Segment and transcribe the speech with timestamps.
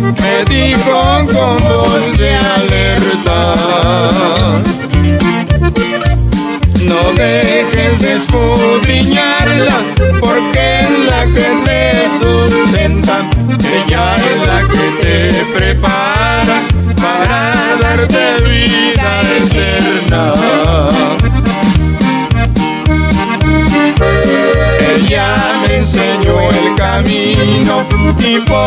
[0.00, 1.01] me dijo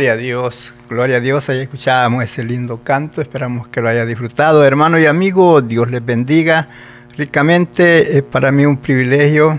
[0.00, 1.50] Gloria a Dios, gloria a Dios.
[1.50, 3.20] Ahí escuchábamos ese lindo canto.
[3.20, 4.64] Esperamos que lo haya disfrutado.
[4.64, 6.70] Hermano y amigo, Dios les bendiga
[7.18, 8.16] ricamente.
[8.16, 9.58] Es para mí un privilegio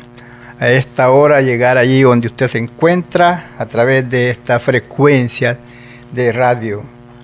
[0.59, 5.59] a esta hora llegar allí donde usted se encuentra a través de esta frecuencia
[6.11, 6.81] de radio.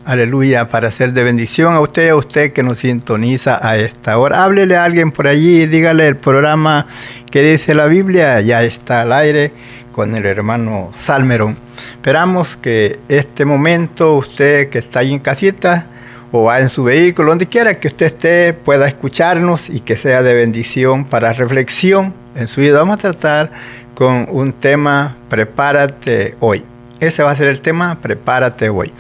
[0.08, 4.46] Aleluya, para ser de bendición a usted, a usted que nos sintoniza a esta hora.
[4.46, 6.88] Háblele a alguien por allí, dígale el programa
[7.30, 9.52] que dice la Biblia, ya está al aire
[9.92, 11.58] con el hermano Salmerón.
[11.92, 15.88] Esperamos que este momento usted que está ahí en casita
[16.32, 20.24] o va en su vehículo, donde quiera que usted esté, pueda escucharnos y que sea
[20.24, 22.80] de bendición para reflexión en su vida.
[22.80, 23.52] Vamos a tratar
[23.94, 26.64] con un tema, prepárate hoy.
[27.00, 28.92] Ese va a ser el tema, prepárate hoy.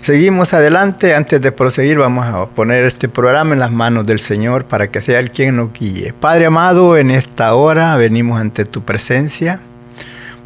[0.00, 4.64] Seguimos adelante, antes de proseguir vamos a poner este programa en las manos del Señor
[4.64, 6.12] para que sea Él quien nos guíe.
[6.12, 9.60] Padre amado, en esta hora venimos ante tu presencia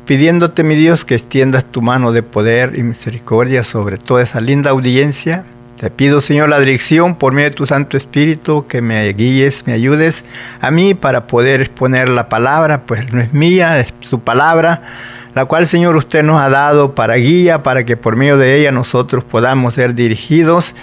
[0.07, 4.71] pidiéndote, mi Dios, que extiendas tu mano de poder y misericordia sobre toda esa linda
[4.71, 5.45] audiencia.
[5.79, 9.73] Te pido, Señor, la dirección por medio de tu Santo Espíritu, que me guíes, me
[9.73, 10.25] ayudes
[10.61, 14.83] a mí para poder exponer la palabra, pues no es mía, es tu palabra,
[15.35, 18.73] la cual, Señor, usted nos ha dado para guía, para que por medio de ella
[18.73, 20.75] nosotros podamos ser dirigidos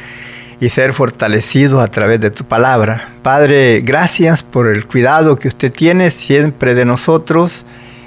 [0.59, 3.13] y ser fortalecidos a través de tu palabra.
[3.21, 7.63] Padre, gracias por el cuidado que usted tiene siempre de nosotros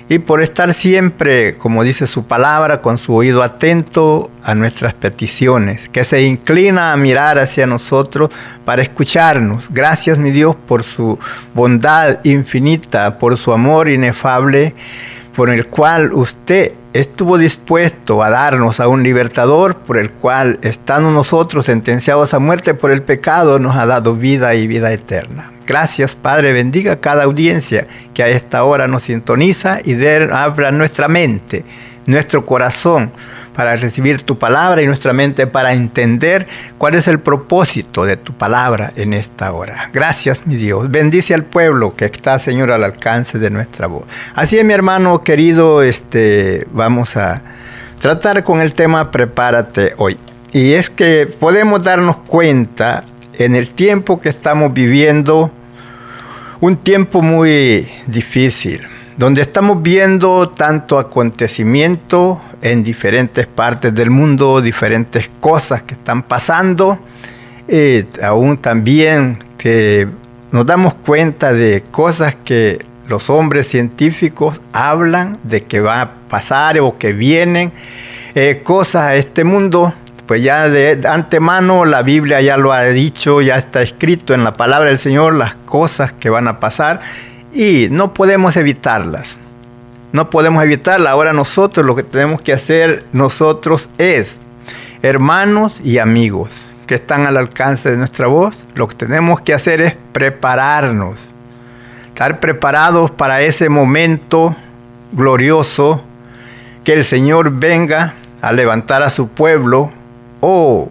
[0.09, 5.89] y por estar siempre, como dice su palabra, con su oído atento a nuestras peticiones,
[5.89, 8.31] que se inclina a mirar hacia nosotros
[8.67, 9.69] para escucharnos.
[9.71, 11.19] Gracias, mi Dios, por su
[11.55, 14.75] bondad infinita, por su amor inefable,
[15.35, 21.11] por el cual usted estuvo dispuesto a darnos a un libertador, por el cual, estando
[21.11, 25.53] nosotros sentenciados a muerte por el pecado, nos ha dado vida y vida eterna.
[25.67, 26.53] Gracias, Padre.
[26.53, 31.65] Bendiga cada audiencia que a esta hora nos sintoniza y de, abra nuestra mente,
[32.07, 33.13] nuestro corazón
[33.55, 36.47] para recibir tu palabra y nuestra mente para entender
[36.79, 39.91] cuál es el propósito de tu palabra en esta hora.
[39.93, 40.91] Gracias, mi Dios.
[40.91, 44.05] Bendice al pueblo que está, Señor, al alcance de nuestra voz.
[44.35, 47.43] Así es, mi hermano querido, este, vamos a
[48.01, 50.19] tratar con el tema Prepárate hoy.
[50.53, 55.51] Y es que podemos darnos cuenta en el tiempo que estamos viviendo,
[56.61, 58.83] un tiempo muy difícil,
[59.17, 66.99] donde estamos viendo tanto acontecimiento en diferentes partes del mundo, diferentes cosas que están pasando,
[67.69, 70.09] eh, aún también que
[70.53, 76.79] nos damos cuenta de cosas que los hombres científicos hablan de que va a pasar
[76.81, 77.73] o que vienen
[78.35, 79.93] eh, cosas a este mundo.
[80.27, 84.53] Pues ya de antemano la Biblia ya lo ha dicho, ya está escrito en la
[84.53, 87.01] palabra del Señor las cosas que van a pasar
[87.53, 89.37] y no podemos evitarlas.
[90.13, 91.13] No podemos evitarlas.
[91.13, 94.43] Ahora nosotros lo que tenemos que hacer nosotros es,
[95.03, 96.51] hermanos y amigos
[96.87, 101.17] que están al alcance de nuestra voz, lo que tenemos que hacer es prepararnos
[102.23, 104.55] estar preparados para ese momento
[105.11, 106.05] glorioso
[106.85, 109.91] que el Señor venga a levantar a su pueblo
[110.41, 110.89] o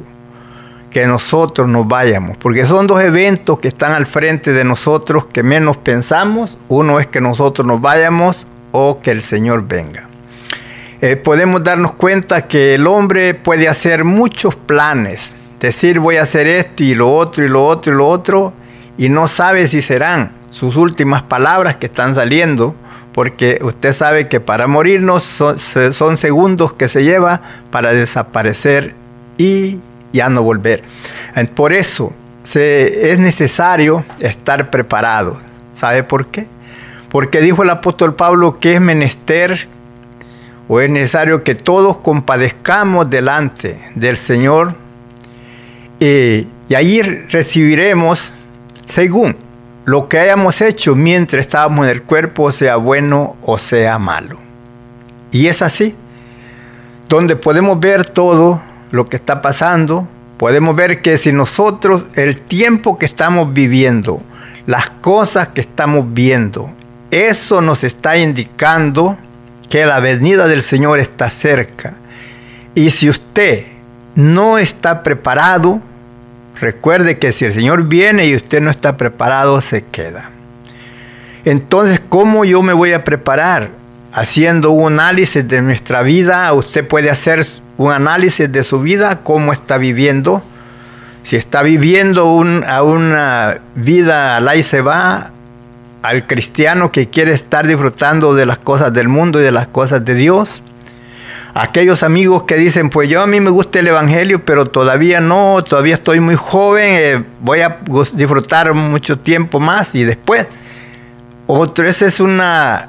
[0.89, 5.41] que nosotros nos vayamos, porque son dos eventos que están al frente de nosotros que
[5.41, 6.57] menos pensamos.
[6.67, 10.09] Uno es que nosotros nos vayamos o que el Señor venga.
[11.01, 16.47] Eh, podemos darnos cuenta que el hombre puede hacer muchos planes, decir voy a hacer
[16.47, 18.53] esto y lo otro y lo otro y lo otro,
[18.97, 22.75] y no sabe si serán sus últimas palabras que están saliendo,
[23.13, 27.41] porque usted sabe que para morirnos son, segundos que se lleva
[27.71, 28.93] para desaparecer
[29.37, 29.79] y
[30.13, 30.83] ya no volver.
[31.55, 32.13] Por eso
[32.53, 35.37] es necesario estar preparado.
[35.75, 36.45] ¿Sabe por qué?
[37.11, 39.67] Porque dijo el apóstol Pablo que es menester
[40.67, 44.75] o es necesario que todos compadezcamos delante del Señor
[45.99, 48.31] y ahí recibiremos
[48.89, 49.35] según
[49.85, 54.37] lo que hayamos hecho mientras estábamos en el cuerpo, sea bueno o sea malo.
[55.31, 55.95] Y es así,
[57.09, 58.61] donde podemos ver todo
[58.91, 60.07] lo que está pasando,
[60.37, 64.21] podemos ver que si nosotros el tiempo que estamos viviendo,
[64.65, 66.71] las cosas que estamos viendo,
[67.11, 69.17] eso nos está indicando
[69.69, 71.93] que la venida del Señor está cerca.
[72.73, 73.65] Y si usted
[74.15, 75.81] no está preparado,
[76.61, 80.29] Recuerde que si el Señor viene y usted no está preparado, se queda.
[81.43, 83.69] Entonces, ¿cómo yo me voy a preparar?
[84.13, 87.43] Haciendo un análisis de nuestra vida, usted puede hacer
[87.77, 90.43] un análisis de su vida, cómo está viviendo.
[91.23, 95.31] Si está viviendo a una vida al y se va,
[96.01, 100.03] al cristiano que quiere estar disfrutando de las cosas del mundo y de las cosas
[100.03, 100.63] de Dios,
[101.53, 105.63] aquellos amigos que dicen, pues yo a mí me gusta el Evangelio, pero todavía no,
[105.63, 107.79] todavía estoy muy joven, eh, voy a
[108.13, 110.47] disfrutar mucho tiempo más y después.
[111.47, 112.87] Otro, esa es una,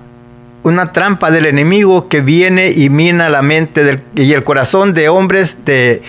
[0.63, 5.65] una trampa del enemigo que viene y mina la mente y el corazón de hombres,
[5.65, 6.03] de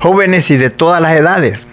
[0.00, 1.66] jóvenes y de todas las edades.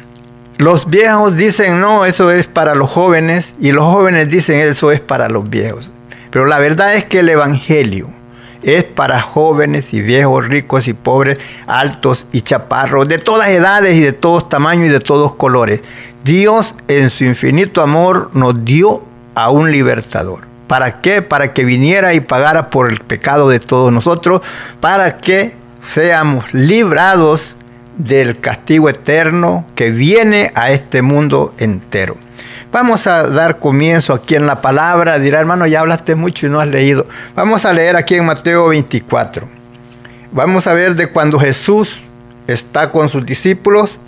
[0.61, 4.99] Los viejos dicen, no, eso es para los jóvenes, y los jóvenes dicen, eso es
[4.99, 5.89] para los viejos.
[6.29, 8.11] Pero la verdad es que el Evangelio,
[8.61, 14.01] es para jóvenes y viejos, ricos y pobres, altos y chaparros, de todas edades y
[14.01, 15.81] de todos tamaños y de todos colores.
[16.23, 19.01] Dios en su infinito amor nos dio
[19.33, 20.41] a un libertador.
[20.67, 21.23] ¿Para qué?
[21.23, 24.41] Para que viniera y pagara por el pecado de todos nosotros,
[24.79, 27.55] para que seamos librados
[28.03, 32.17] del castigo eterno que viene a este mundo entero.
[32.71, 35.19] Vamos a dar comienzo aquí en la palabra.
[35.19, 37.05] Dirá, hermano, ya hablaste mucho y no has leído.
[37.35, 39.47] Vamos a leer aquí en Mateo 24.
[40.31, 42.01] Vamos a ver de cuando Jesús
[42.47, 43.99] está con sus discípulos.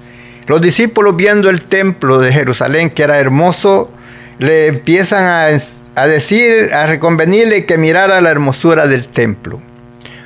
[0.47, 3.91] Los discípulos viendo el templo de Jerusalén, que era hermoso,
[4.39, 5.25] le empiezan
[5.95, 9.61] a, decir, a reconvenirle que mirara la hermosura del templo.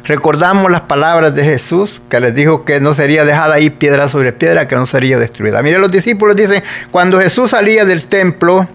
[0.08, 4.32] Recordamos las palabras de Jesús que les dijo que no sería dejada ahí piedra sobre
[4.32, 5.62] piedra, que no sería destruida.
[5.62, 8.68] Mire, los discípulos dicen, cuando Jesús salía del templo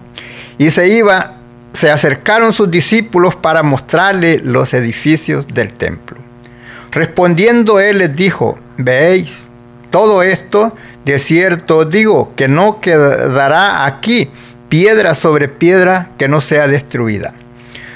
[0.59, 1.33] y se iba,
[1.73, 6.17] se acercaron sus discípulos para mostrarle los edificios del templo.
[6.91, 9.35] Respondiendo él les dijo, veis,
[9.89, 14.29] todo esto, de cierto digo, que no quedará aquí
[14.69, 17.33] piedra sobre piedra que no sea destruida.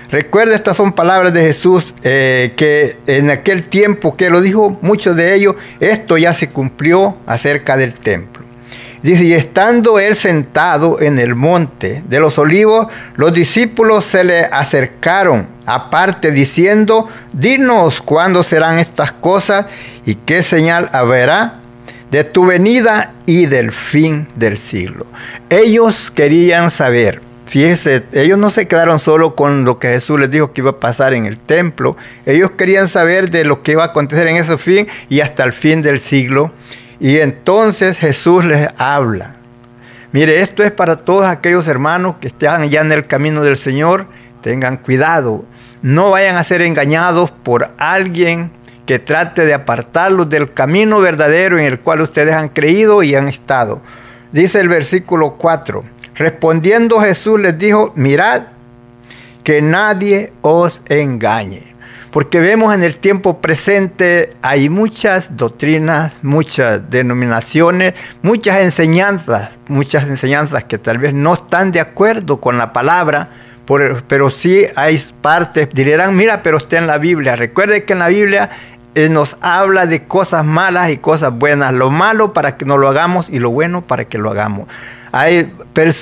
[0.09, 5.15] Recuerda, estas son palabras de Jesús eh, que en aquel tiempo que lo dijo, muchos
[5.17, 8.45] de ellos, esto ya se cumplió acerca del templo.
[9.03, 14.45] Dice, y estando él sentado en el monte de los olivos, los discípulos se le
[14.45, 19.67] acercaron aparte diciendo, dinos cuándo serán estas cosas
[20.05, 21.59] y qué señal habrá
[22.09, 25.05] de tu venida y del fin del siglo.
[25.49, 30.51] Ellos querían saber Fíjese, ellos no se quedaron solo con lo que Jesús les dijo
[30.51, 31.95] que iba a pasar en el templo.
[32.25, 35.53] Ellos querían saber de lo que iba a acontecer en ese fin y hasta el
[35.53, 36.51] fin del siglo.
[36.99, 39.35] Y entonces Jesús les habla.
[40.11, 44.07] Mire, esto es para todos aquellos hermanos que están ya en el camino del Señor.
[44.41, 45.45] Tengan cuidado.
[45.81, 48.51] No vayan a ser engañados por alguien
[48.85, 53.29] que trate de apartarlos del camino verdadero en el cual ustedes han creído y han
[53.29, 53.81] estado.
[54.33, 58.43] Dice el versículo 4 Respondiendo Jesús les dijo, mirad
[59.43, 61.63] que nadie os engañe.
[62.11, 70.63] Porque vemos en el tiempo presente hay muchas doctrinas, muchas denominaciones, muchas enseñanzas, muchas enseñanzas
[70.63, 73.29] que tal vez no están de acuerdo con la palabra,
[74.07, 77.35] pero sí hay partes, dirán, mira, pero está en la Biblia.
[77.35, 78.49] Recuerde que en la Biblia
[78.95, 81.73] eh, nos habla de cosas malas y cosas buenas.
[81.73, 84.67] Lo malo para que no lo hagamos y lo bueno para que lo hagamos.
[85.11, 85.53] Hay,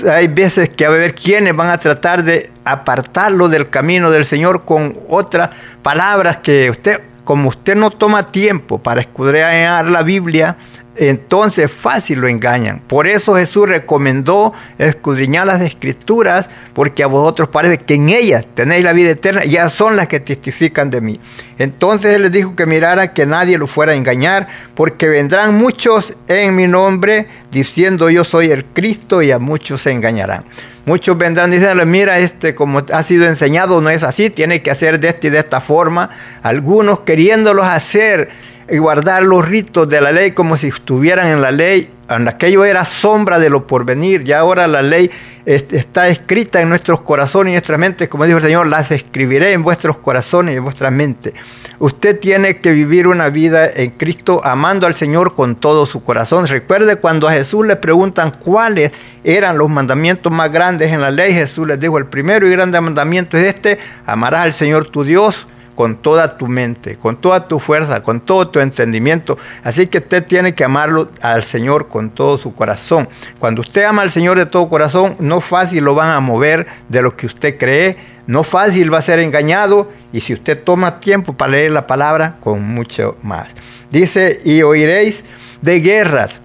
[0.09, 4.65] hay veces que a ver quiénes van a tratar de apartarlo del camino del Señor
[4.65, 5.49] con otras
[5.81, 10.57] palabras que usted, como usted no toma tiempo para escudriñar la Biblia,
[10.95, 12.81] entonces fácil lo engañan.
[12.87, 18.83] Por eso Jesús recomendó escudriñar las escrituras, porque a vosotros parece que en ellas tenéis
[18.83, 21.19] la vida eterna, ya son las que testifican de mí.
[21.57, 26.13] Entonces Él les dijo que mirara que nadie lo fuera a engañar, porque vendrán muchos
[26.27, 30.45] en mi nombre diciendo yo soy el Cristo y a muchos se engañarán.
[30.85, 34.99] Muchos vendrán diciendo, mira, este como ha sido enseñado no es así, tiene que hacer
[34.99, 36.11] de esta y de esta forma.
[36.43, 38.29] Algunos queriéndolos hacer
[38.69, 41.89] y guardar los ritos de la ley como si estuvieran en la ley.
[42.07, 44.23] Aquello era sombra de lo porvenir.
[44.23, 45.09] Ya ahora la ley
[45.45, 48.09] está escrita en nuestros corazones y nuestras mentes.
[48.09, 51.33] Como dijo el Señor, las escribiré en vuestros corazones y en vuestra mente.
[51.79, 56.47] Usted tiene que vivir una vida en Cristo amando al Señor con todo su corazón.
[56.47, 58.91] Recuerde cuando a Jesús le preguntan cuáles
[59.23, 61.33] eran los mandamientos más grandes en la ley.
[61.33, 65.47] Jesús les dijo, el primero y grande mandamiento es este, amarás al Señor tu Dios
[65.75, 69.37] con toda tu mente, con toda tu fuerza, con todo tu entendimiento.
[69.63, 73.07] Así que usted tiene que amarlo al Señor con todo su corazón.
[73.37, 77.01] Cuando usted ama al Señor de todo corazón, no fácil lo van a mover de
[77.01, 81.33] lo que usted cree, no fácil va a ser engañado y si usted toma tiempo
[81.33, 83.49] para leer la palabra, con mucho más.
[83.91, 85.23] Dice, y oiréis
[85.61, 86.41] de guerras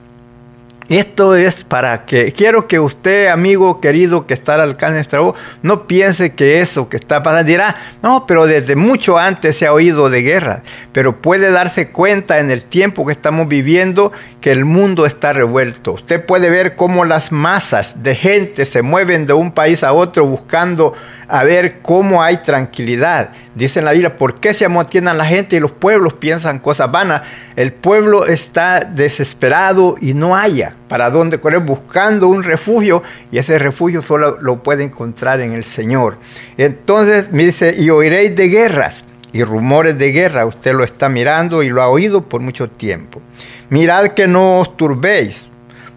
[0.98, 5.20] esto es para que, quiero que usted, amigo querido que está al alcance de nuestra
[5.20, 9.68] voz, no piense que eso que está pasando, dirá, no, pero desde mucho antes se
[9.68, 14.50] ha oído de guerra, pero puede darse cuenta en el tiempo que estamos viviendo que
[14.50, 15.92] el mundo está revuelto.
[15.92, 20.26] Usted puede ver cómo las masas de gente se mueven de un país a otro
[20.26, 20.94] buscando
[21.28, 23.30] a ver cómo hay tranquilidad.
[23.54, 26.90] Dice en la Biblia, ¿por qué se amotinan la gente y los pueblos piensan cosas
[26.90, 27.22] vanas?
[27.54, 33.58] El pueblo está desesperado y no haya para dónde correr buscando un refugio y ese
[33.58, 36.18] refugio solo lo puede encontrar en el Señor.
[36.56, 40.46] Entonces me dice, y oiréis de guerras y rumores de guerra.
[40.46, 43.22] Usted lo está mirando y lo ha oído por mucho tiempo.
[43.68, 45.48] Mirad que no os turbéis,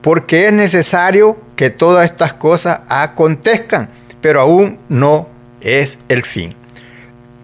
[0.01, 3.89] porque es necesario que todas estas cosas acontezcan
[4.23, 5.27] pero aún no
[5.59, 6.55] es el fin.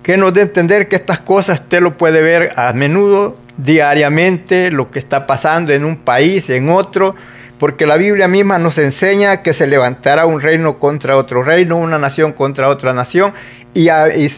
[0.01, 4.91] Que nos dé entender que estas cosas usted lo puede ver a menudo, diariamente, lo
[4.91, 7.15] que está pasando en un país, en otro,
[7.59, 11.97] porque la Biblia misma nos enseña que se levantará un reino contra otro reino, una
[11.97, 13.33] nación contra otra nación,
[13.73, 13.89] y,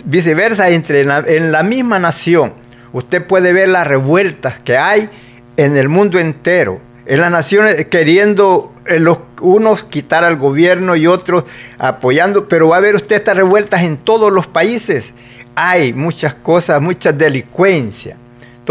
[0.05, 2.53] viceversa entre en la misma nación.
[2.93, 5.09] Usted puede ver las revueltas que hay
[5.57, 11.07] en el mundo entero en las naciones queriendo eh, los unos quitar al gobierno y
[11.07, 11.43] otros
[11.77, 15.13] apoyando, pero va a ver usted estas revueltas en todos los países.
[15.55, 18.17] Hay muchas cosas, mucha delincuencia.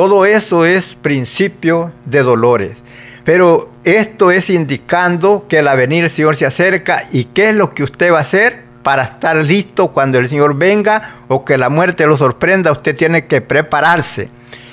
[0.01, 2.79] Todo eso es principio de dolores.
[3.23, 7.75] Pero esto es indicando que la venir del Señor se acerca y qué es lo
[7.75, 11.69] que usted va a hacer para estar listo cuando el Señor venga o que la
[11.69, 12.73] muerte lo sorprenda.
[12.73, 14.31] Usted tiene que prepararse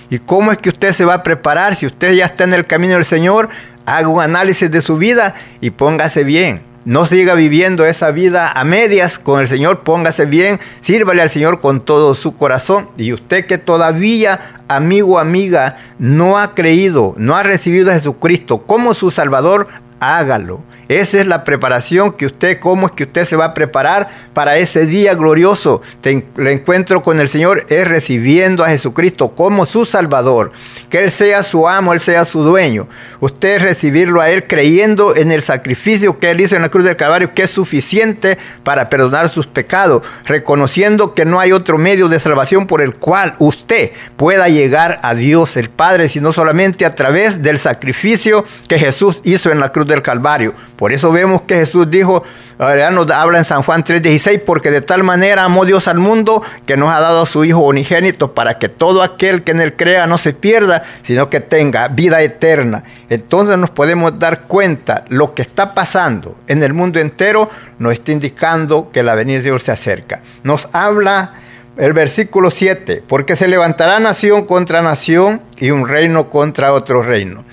[0.10, 1.76] ¿Y cómo es que usted se va a preparar?
[1.76, 3.50] Si usted ya está en el camino del Señor,
[3.86, 6.62] haga un análisis de su vida y póngase bien.
[6.88, 11.60] No siga viviendo esa vida a medias con el Señor, póngase bien, sírvale al Señor
[11.60, 12.88] con todo su corazón.
[12.96, 18.94] Y usted que todavía, amigo, amiga, no ha creído, no ha recibido a Jesucristo como
[18.94, 19.68] su Salvador,
[20.00, 20.62] hágalo.
[20.90, 24.58] Esa es la preparación que usted, cómo es que usted se va a preparar para
[24.58, 25.82] ese día glorioso.
[26.04, 30.52] el encuentro con el Señor es recibiendo a Jesucristo como su Salvador.
[30.90, 32.88] Que Él sea su amo, Él sea su dueño.
[33.20, 36.96] Usted recibirlo a Él creyendo en el sacrificio que Él hizo en la cruz del
[36.96, 40.04] Calvario, que es suficiente para perdonar sus pecados.
[40.26, 45.14] Reconociendo que no hay otro medio de salvación por el cual usted pueda llegar a
[45.16, 49.88] Dios el Padre, sino solamente a través del sacrificio que Jesús hizo en la cruz
[49.88, 50.54] del Calvario.
[50.78, 52.24] Por eso vemos que Jesús dijo,
[52.60, 56.78] nos habla en San Juan 3:16, porque de tal manera amó Dios al mundo que
[56.78, 60.08] nos ha dado a su Hijo unigénito para que todo aquel que en él crea
[60.08, 62.84] no se pierda, sino que tenga vida eterna.
[63.10, 68.12] Entonces nos podemos dar cuenta lo que está pasando en el mundo entero nos está
[68.12, 70.22] indicando que la venida de Dios se acerca.
[70.44, 71.34] Nos habla
[71.78, 77.46] el versículo 7, porque se levantará nación contra nación y un reino contra otro reino.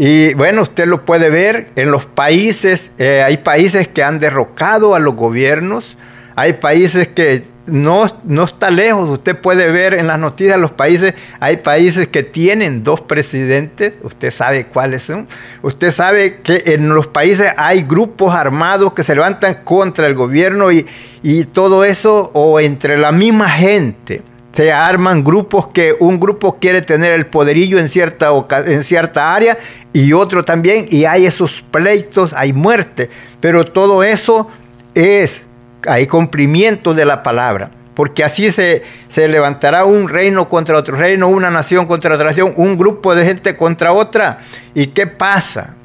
[0.00, 4.94] Y bueno, usted lo puede ver en los países, eh, hay países que han derrocado
[4.94, 5.98] a los gobiernos,
[6.36, 9.08] hay países que no, no está lejos.
[9.08, 14.30] Usted puede ver en las noticias los países, hay países que tienen dos presidentes, usted
[14.30, 15.26] sabe cuáles son.
[15.62, 20.70] Usted sabe que en los países hay grupos armados que se levantan contra el gobierno
[20.70, 20.86] y,
[21.24, 24.22] y todo eso, o entre la misma gente
[24.58, 28.32] se arman grupos que un grupo quiere tener el poderillo en cierta,
[28.66, 29.56] en cierta área
[29.92, 34.50] y otro también, y hay esos pleitos, hay muerte, pero todo eso
[34.96, 35.44] es,
[35.86, 41.28] hay cumplimiento de la palabra, porque así se, se levantará un reino contra otro reino,
[41.28, 44.40] una nación contra otra nación, un grupo de gente contra otra.
[44.74, 45.76] ¿Y qué pasa?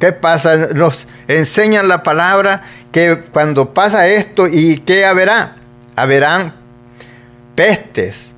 [0.00, 0.68] ¿Qué pasa?
[0.74, 5.56] Nos enseñan la palabra que cuando pasa esto, ¿y qué haberá?
[5.94, 6.63] Haberán
[7.54, 8.34] pestes,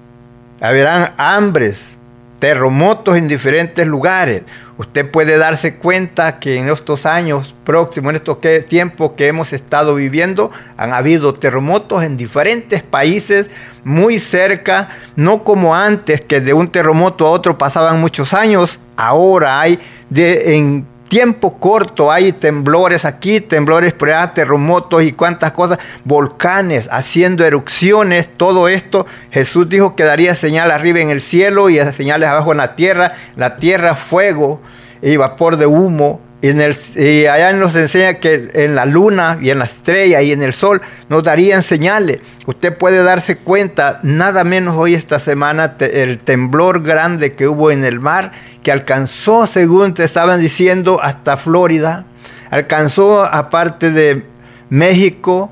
[0.61, 1.99] habrán hambres,
[2.39, 4.43] terremotos en diferentes lugares.
[4.79, 9.95] Usted puede darse cuenta que en estos años próximos, en estos tiempos que hemos estado
[9.95, 13.51] viviendo, han habido terremotos en diferentes países
[13.85, 19.61] muy cerca, no como antes que de un terremoto a otro pasaban muchos años, ahora
[19.61, 19.79] hay
[20.11, 27.45] de, en tiempo corto hay temblores aquí, temblores por terremotos y cuántas cosas, volcanes haciendo
[27.45, 29.07] erupciones, todo esto.
[29.31, 33.13] Jesús dijo que daría señal arriba en el cielo y señales abajo en la tierra,
[33.37, 34.61] la tierra fuego
[35.03, 39.65] y vapor de humo y, allá nos enseña que en la luna y en la
[39.65, 42.21] estrella y en el sol nos darían señales.
[42.45, 47.85] Usted puede darse cuenta, nada menos hoy esta semana, el temblor grande que hubo en
[47.85, 52.05] el mar, que alcanzó, según te estaban diciendo, hasta Florida,
[52.51, 54.25] alcanzó aparte de
[54.69, 55.51] México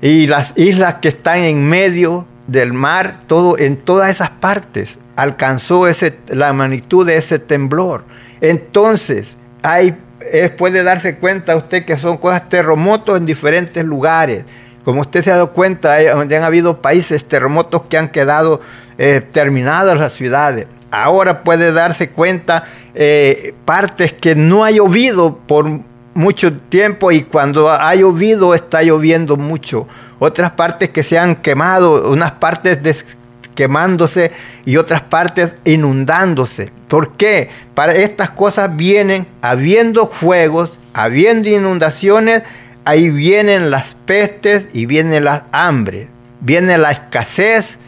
[0.00, 5.88] y las islas que están en medio del mar, todo, en todas esas partes, alcanzó
[5.88, 8.04] ese, la magnitud de ese temblor.
[8.40, 9.96] Entonces, hay
[10.56, 14.44] puede darse cuenta usted que son cosas terremotos en diferentes lugares.
[14.84, 18.60] Como usted se ha dado cuenta, han habido países terremotos que han quedado
[18.98, 20.66] eh, terminadas las ciudades.
[20.90, 25.80] Ahora puede darse cuenta eh, partes que no ha llovido por
[26.14, 29.86] mucho tiempo y cuando ha llovido está lloviendo mucho.
[30.18, 32.94] Otras partes que se han quemado, unas partes de,
[33.54, 34.32] quemándose
[34.64, 36.72] y otras partes inundándose.
[36.88, 37.50] ¿Por qué?
[37.74, 42.42] Para estas cosas vienen habiendo fuegos, habiendo inundaciones,
[42.84, 46.08] ahí vienen las pestes y vienen las hambres,
[46.40, 47.78] viene la escasez.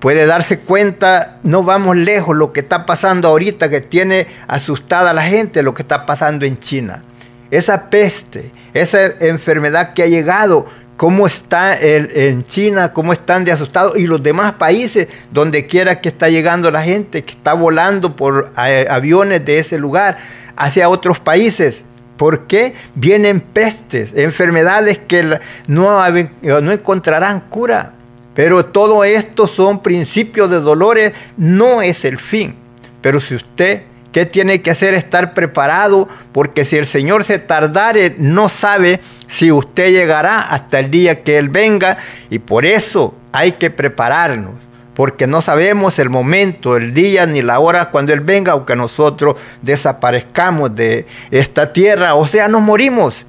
[0.00, 5.14] Puede darse cuenta, no vamos lejos, lo que está pasando ahorita que tiene asustada a
[5.14, 7.02] la gente, lo que está pasando en China.
[7.50, 10.66] Esa peste, esa enfermedad que ha llegado,
[10.98, 16.00] cómo está el, en China, cómo están de asustados y los demás países, donde quiera
[16.00, 20.18] que está llegando la gente, que está volando por aviones de ese lugar
[20.56, 21.84] hacia otros países.
[22.16, 22.74] ¿Por qué?
[22.96, 26.02] Vienen pestes, enfermedades que no,
[26.42, 27.92] no encontrarán cura.
[28.34, 32.56] Pero todo esto son principios de dolores, no es el fin.
[33.00, 33.82] Pero si usted
[34.12, 34.94] ¿Qué tiene que hacer?
[34.94, 40.90] Estar preparado, porque si el Señor se tardare, no sabe si usted llegará hasta el
[40.90, 41.98] día que Él venga,
[42.30, 44.54] y por eso hay que prepararnos,
[44.94, 49.36] porque no sabemos el momento, el día ni la hora cuando Él venga, aunque nosotros
[49.60, 53.26] desaparezcamos de esta tierra, o sea, nos morimos.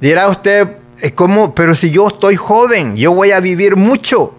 [0.00, 0.76] Dirá usted,
[1.16, 1.54] ¿cómo?
[1.56, 4.34] Pero si yo estoy joven, yo voy a vivir mucho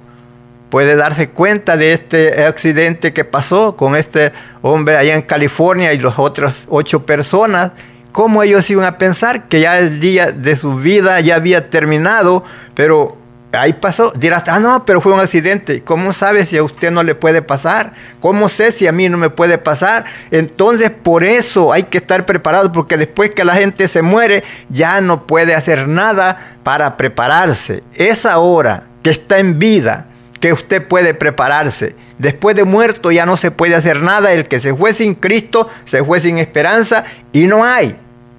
[0.69, 5.99] puede darse cuenta de este accidente que pasó con este hombre allá en California y
[5.99, 7.71] las otras ocho personas,
[8.11, 12.43] cómo ellos iban a pensar que ya el día de su vida ya había terminado,
[12.73, 13.17] pero
[13.51, 14.11] ahí pasó.
[14.15, 15.83] Dirás, ah, no, pero fue un accidente.
[15.83, 17.93] ¿Cómo sabe si a usted no le puede pasar?
[18.19, 20.05] ¿Cómo sé si a mí no me puede pasar?
[20.31, 25.01] Entonces, por eso hay que estar preparado, porque después que la gente se muere, ya
[25.01, 27.83] no puede hacer nada para prepararse.
[27.93, 30.07] Esa hora que está en vida,
[30.45, 31.95] que usted puede prepararse.
[32.19, 34.31] Después de muerto ya no se puede hacer nada.
[34.31, 37.95] El que se fue sin Cristo se fue sin esperanza y no hay,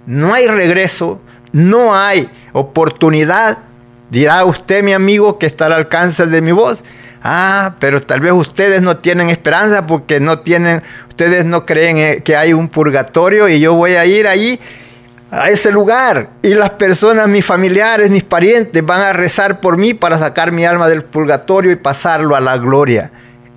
[0.07, 3.59] no hay regreso, no hay oportunidad.
[4.09, 6.85] Dirá usted, mi amigo, que está al alcance de mi voz.
[7.25, 12.23] Ah, pero tal vez ustedes no tienen esperanza porque no tienen, ustedes no creen eh,
[12.25, 14.61] que hay un purgatorio y yo voy a ir ahí
[15.31, 19.95] a ese lugar y las personas, mis familiares, mis parientes van a rezar por mí
[19.95, 23.11] para sacar mi alma del purgatorio y pasarlo a la gloria.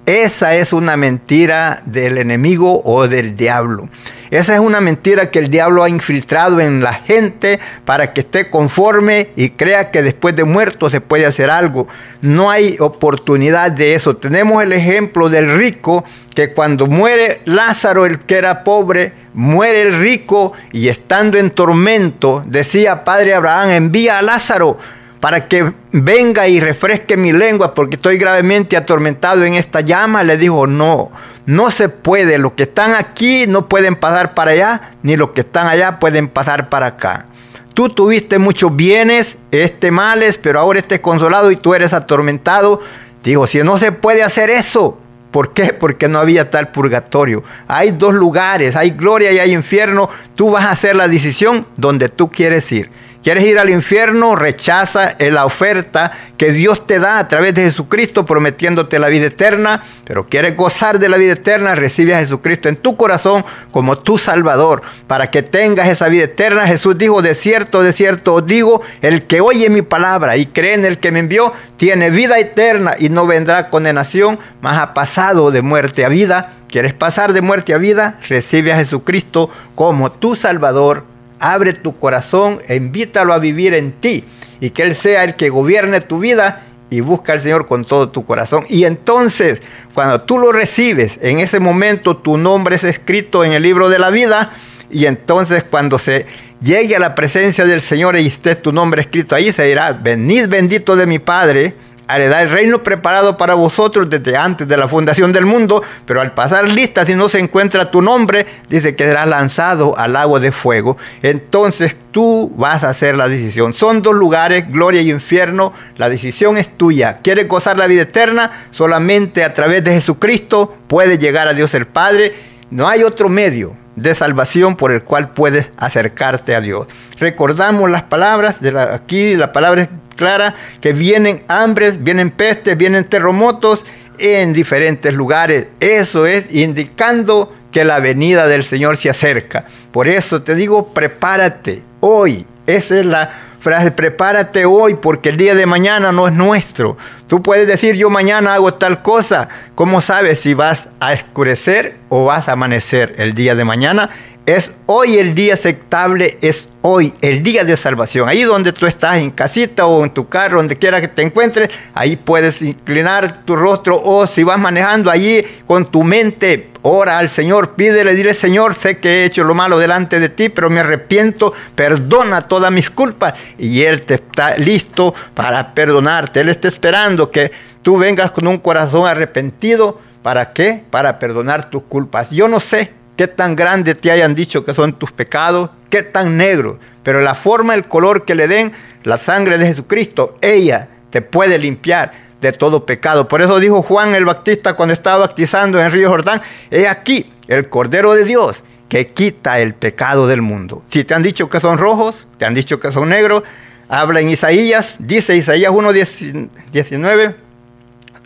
[0.05, 3.89] Esa es una mentira del enemigo o del diablo.
[4.31, 8.49] Esa es una mentira que el diablo ha infiltrado en la gente para que esté
[8.49, 11.87] conforme y crea que después de muerto se puede hacer algo.
[12.21, 14.17] No hay oportunidad de eso.
[14.17, 16.03] Tenemos el ejemplo del rico
[16.35, 22.43] que cuando muere Lázaro, el que era pobre, muere el rico y estando en tormento,
[22.45, 24.77] decía Padre Abraham, envía a Lázaro
[25.19, 30.23] para que venga y refresque mi lengua porque estoy gravemente atormentado en esta llama.
[30.23, 31.11] Le dijo, no,
[31.45, 32.37] no se puede.
[32.37, 36.29] Los que están aquí no pueden pasar para allá, ni los que están allá pueden
[36.29, 37.25] pasar para acá.
[37.73, 42.81] Tú tuviste muchos bienes, este males, pero ahora estés consolado y tú eres atormentado.
[43.23, 44.97] Dijo, si no se puede hacer eso,
[45.31, 45.73] ¿Por qué?
[45.73, 47.43] Porque no había tal purgatorio.
[47.67, 50.09] Hay dos lugares, hay gloria y hay infierno.
[50.33, 52.89] Tú vas a hacer la decisión donde tú quieres ir.
[53.21, 54.37] ¿Quieres ir al infierno?
[54.37, 59.83] Rechaza la oferta que Dios te da a través de Jesucristo prometiéndote la vida eterna.
[60.05, 64.17] Pero quieres gozar de la vida eterna, recibe a Jesucristo en tu corazón como tu
[64.17, 64.83] Salvador.
[65.07, 69.23] Para que tengas esa vida eterna, Jesús dijo, de cierto, de cierto os digo, el
[69.23, 73.09] que oye mi palabra y cree en el que me envió, tiene vida eterna y
[73.09, 76.53] no vendrá condenación, mas ha pasado de muerte a vida.
[76.69, 78.17] ¿Quieres pasar de muerte a vida?
[78.29, 81.08] Recibe a Jesucristo como tu Salvador
[81.39, 84.23] abre tu corazón e invítalo a vivir en ti
[84.59, 88.09] y que Él sea el que gobierne tu vida y busca al Señor con todo
[88.09, 88.65] tu corazón.
[88.69, 89.61] Y entonces,
[89.93, 93.99] cuando tú lo recibes, en ese momento tu nombre es escrito en el libro de
[93.99, 94.51] la vida
[94.89, 96.25] y entonces cuando se
[96.61, 100.47] llegue a la presencia del Señor y esté tu nombre escrito ahí, se dirá, venid
[100.47, 101.75] bendito de mi Padre
[102.15, 106.33] heredar el reino preparado para vosotros desde antes de la fundación del mundo, pero al
[106.33, 110.51] pasar lista, si no se encuentra tu nombre, dice que serás lanzado al agua de
[110.51, 110.97] fuego.
[111.21, 113.73] Entonces tú vas a hacer la decisión.
[113.73, 115.73] Son dos lugares, gloria y infierno.
[115.97, 117.19] La decisión es tuya.
[117.21, 118.51] ¿Quieres gozar la vida eterna?
[118.71, 122.33] Solamente a través de Jesucristo puedes llegar a Dios el Padre.
[122.71, 126.87] No hay otro medio de salvación por el cual puedes acercarte a Dios.
[127.19, 133.05] Recordamos las palabras de aquí, la palabra es clara, que vienen hambres, vienen pestes, vienen
[133.05, 133.83] terremotos
[134.17, 135.67] en diferentes lugares.
[135.79, 139.65] Eso es indicando que la venida del Señor se acerca.
[139.91, 142.45] Por eso te digo, prepárate hoy.
[142.67, 146.97] Esa es la frase, prepárate hoy porque el día de mañana no es nuestro.
[147.27, 149.49] Tú puedes decir, yo mañana hago tal cosa.
[149.75, 154.09] ¿Cómo sabes si vas a escurecer o vas a amanecer el día de mañana?
[154.45, 158.27] Es hoy el día aceptable, es hoy el día de salvación.
[158.27, 161.69] Ahí donde tú estás, en casita o en tu carro, donde quiera que te encuentres,
[161.93, 167.29] ahí puedes inclinar tu rostro o si vas manejando allí con tu mente, ora al
[167.29, 170.79] Señor, pídele, dile Señor, sé que he hecho lo malo delante de ti, pero me
[170.79, 176.41] arrepiento, perdona todas mis culpas y Él te está listo para perdonarte.
[176.41, 179.99] Él está esperando que tú vengas con un corazón arrepentido.
[180.21, 180.83] ¿Para qué?
[180.89, 182.29] Para perdonar tus culpas.
[182.31, 186.37] Yo no sé qué tan grande te hayan dicho que son tus pecados, qué tan
[186.37, 188.71] negro, pero la forma, el color que le den,
[189.03, 193.27] la sangre de Jesucristo, ella te puede limpiar de todo pecado.
[193.27, 197.31] Por eso dijo Juan el Bautista cuando estaba bautizando en el río Jordán, he aquí
[197.47, 200.83] el Cordero de Dios que quita el pecado del mundo.
[200.89, 203.43] Si te han dicho que son rojos, te han dicho que son negros,
[203.87, 207.35] habla en Isaías, dice Isaías 1.19,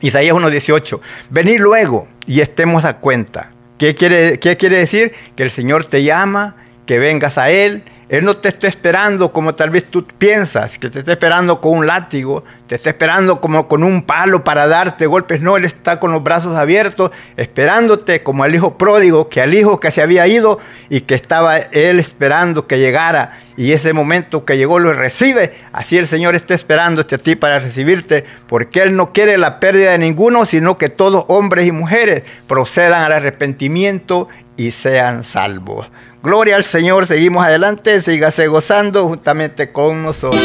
[0.02, 1.00] Isaías 1.18,
[1.30, 3.52] venid luego y estemos a cuenta.
[3.78, 5.12] ¿Qué quiere, ¿Qué quiere decir?
[5.36, 7.84] Que el Señor te llama, que vengas a Él.
[8.10, 11.80] Él no te está esperando como tal vez tú piensas, que te está esperando con
[11.80, 15.42] un látigo, te está esperando como con un palo para darte golpes.
[15.42, 19.80] No, Él está con los brazos abiertos, esperándote como al hijo pródigo, que al hijo
[19.80, 23.40] que se había ido y que estaba Él esperando que llegara.
[23.58, 25.54] Y ese momento que llegó lo recibe.
[25.72, 29.92] Así el Señor está esperando a ti para recibirte, porque Él no quiere la pérdida
[29.92, 35.90] de ninguno, sino que todos hombres y mujeres procedan al arrepentimiento y sean salvos.
[36.24, 40.42] Gloria al Señor, seguimos adelante, sígase gozando juntamente con nosotros.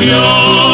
[0.08, 0.64] 有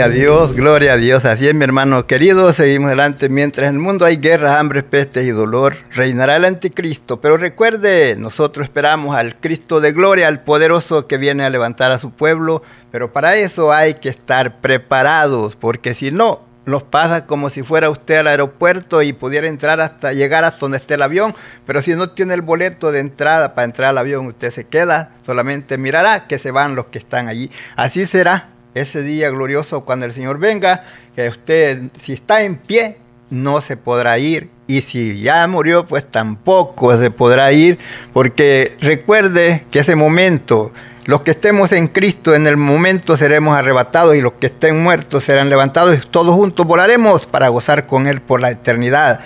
[0.00, 1.24] Gloria a Dios, gloria a Dios.
[1.26, 2.54] Así es, mi hermano querido.
[2.54, 3.28] Seguimos adelante.
[3.28, 7.20] Mientras en el mundo hay guerras, hambre, pestes y dolor, reinará el anticristo.
[7.20, 11.98] Pero recuerde, nosotros esperamos al Cristo de gloria, al poderoso que viene a levantar a
[11.98, 12.62] su pueblo.
[12.90, 17.90] Pero para eso hay que estar preparados, porque si no, nos pasa como si fuera
[17.90, 21.34] usted al aeropuerto y pudiera entrar hasta llegar hasta donde esté el avión,
[21.66, 25.10] pero si no tiene el boleto de entrada para entrar al avión, usted se queda,
[25.26, 27.50] solamente mirará que se van los que están allí.
[27.76, 32.98] Así será ese día glorioso cuando el Señor venga, que usted si está en pie
[33.30, 37.78] no se podrá ir y si ya murió pues tampoco se podrá ir
[38.12, 40.72] porque recuerde que ese momento
[41.06, 45.24] los que estemos en Cristo en el momento seremos arrebatados y los que estén muertos
[45.24, 49.20] serán levantados y todos juntos volaremos para gozar con Él por la eternidad.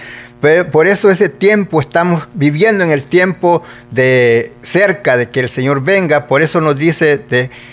[0.70, 5.82] Por eso ese tiempo estamos viviendo en el tiempo de cerca de que el Señor
[5.82, 6.26] venga.
[6.26, 7.20] Por eso nos dice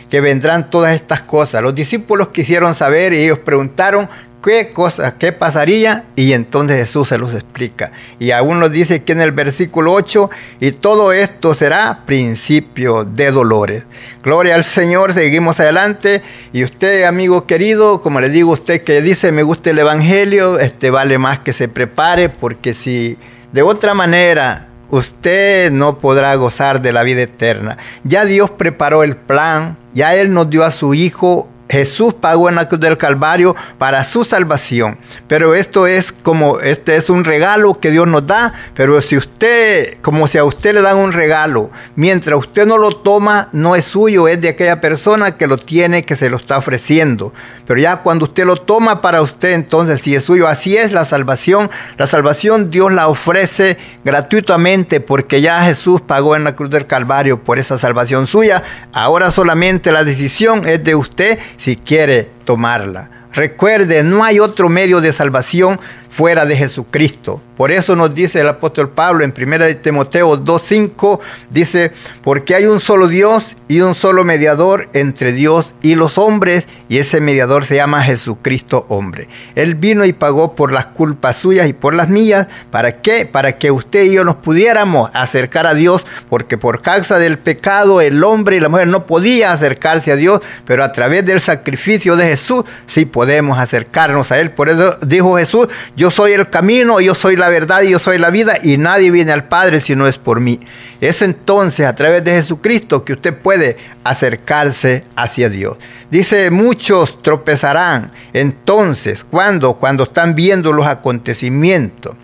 [0.10, 1.62] que vendrán todas estas cosas.
[1.62, 4.10] Los discípulos quisieron saber y ellos preguntaron
[4.42, 7.92] qué cosa, qué pasaría, y entonces Jesús se los explica.
[8.20, 13.32] Y aún nos dice aquí en el versículo 8, y todo esto será principio de
[13.32, 13.84] dolores.
[14.24, 16.22] Gloria al Señor, seguimos adelante.
[16.54, 20.92] Y usted, amigo querido, como le digo, usted que dice me gusta el Evangelio, este
[20.92, 23.18] vale más que se prepare, porque si
[23.52, 27.78] de otra manera usted no podrá gozar de la vida eterna.
[28.04, 32.56] Ya Dios preparó el plan, ya Él nos dio a su Hijo Jesús pagó en
[32.56, 34.98] la cruz del Calvario para su salvación.
[35.28, 38.52] Pero esto es como, este es un regalo que Dios nos da.
[38.74, 42.92] Pero si usted, como si a usted le dan un regalo, mientras usted no lo
[42.92, 46.58] toma, no es suyo, es de aquella persona que lo tiene, que se lo está
[46.58, 47.32] ofreciendo.
[47.66, 51.06] Pero ya cuando usted lo toma para usted, entonces si es suyo, así es la
[51.06, 51.70] salvación.
[51.98, 57.42] La salvación Dios la ofrece gratuitamente porque ya Jesús pagó en la cruz del Calvario
[57.44, 58.62] por esa salvación suya.
[58.92, 63.12] Ahora solamente la decisión es de usted si quiere tomarla.
[63.34, 65.80] Recuerde, no hay otro medio de salvación
[66.12, 67.42] fuera de Jesucristo.
[67.56, 71.20] Por eso nos dice el apóstol Pablo en 1 Timoteo 2.5,
[71.50, 71.94] dice,
[72.24, 76.98] porque hay un solo Dios y un solo mediador entre Dios y los hombres, y
[76.98, 79.30] ese mediador se llama Jesucristo hombre.
[79.56, 82.48] Él vino y pagó por las culpas suyas y por las mías.
[82.72, 83.26] ¿Para qué?
[83.26, 88.02] Para que usted y yo nos pudiéramos acercar a Dios, porque por causa del pecado
[88.02, 92.16] el hombre y la mujer no podía acercarse a Dios, pero a través del sacrificio
[92.16, 94.52] de Jesús sí podemos acercarnos a Él.
[94.52, 95.68] Por eso dijo Jesús,
[96.02, 99.12] yo soy el camino, yo soy la verdad y yo soy la vida y nadie
[99.12, 100.60] viene al Padre si no es por mí.
[101.00, 105.78] Es entonces a través de Jesucristo que usted puede acercarse hacia Dios.
[106.10, 109.76] Dice, muchos tropezarán entonces, ¿cuándo?
[109.76, 112.16] Cuando están viendo los acontecimientos.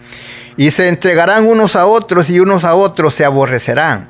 [0.57, 4.09] Y se entregarán unos a otros y unos a otros se aborrecerán.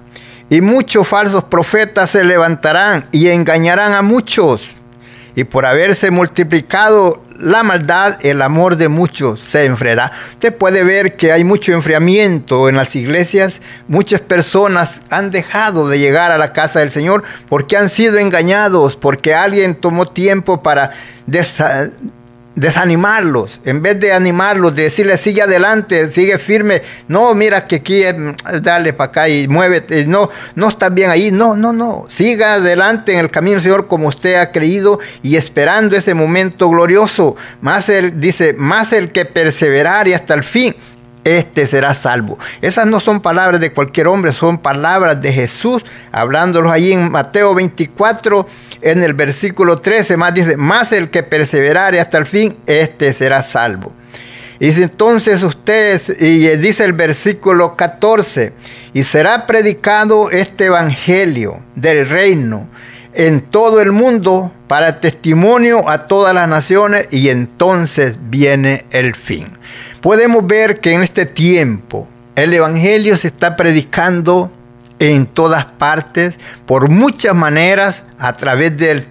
[0.50, 4.72] Y muchos falsos profetas se levantarán y engañarán a muchos
[5.38, 10.12] y por haberse multiplicado la maldad, el amor de muchos se enfriará.
[10.34, 13.62] Usted puede ver que hay mucho enfriamiento en las iglesias.
[13.88, 18.96] Muchas personas han dejado de llegar a la casa del Señor porque han sido engañados,
[18.96, 20.92] porque alguien tomó tiempo para
[22.58, 28.02] desanimarlos, en vez de animarlos, de decirles sigue adelante, sigue firme, no, mira que aquí
[28.62, 33.14] dale para acá y muévete, no, no estás bien ahí, no, no, no, siga adelante
[33.14, 38.20] en el camino Señor como usted ha creído y esperando ese momento glorioso, más el,
[38.20, 40.76] dice, más el que perseverar y hasta el fin,
[41.28, 42.38] este será salvo.
[42.62, 47.54] Esas no son palabras de cualquier hombre, son palabras de Jesús, hablándolos allí en Mateo
[47.54, 48.48] 24,
[48.82, 53.42] en el versículo 13, más dice, más el que perseverare hasta el fin, este será
[53.42, 53.92] salvo.
[54.60, 58.54] Y entonces ustedes, y dice el versículo 14,
[58.94, 62.68] y será predicado este evangelio del reino
[63.18, 69.48] en todo el mundo para testimonio a todas las naciones y entonces viene el fin.
[70.02, 74.52] Podemos ver que en este tiempo el Evangelio se está predicando
[75.00, 76.36] en todas partes,
[76.68, 79.08] por muchas maneras, a través del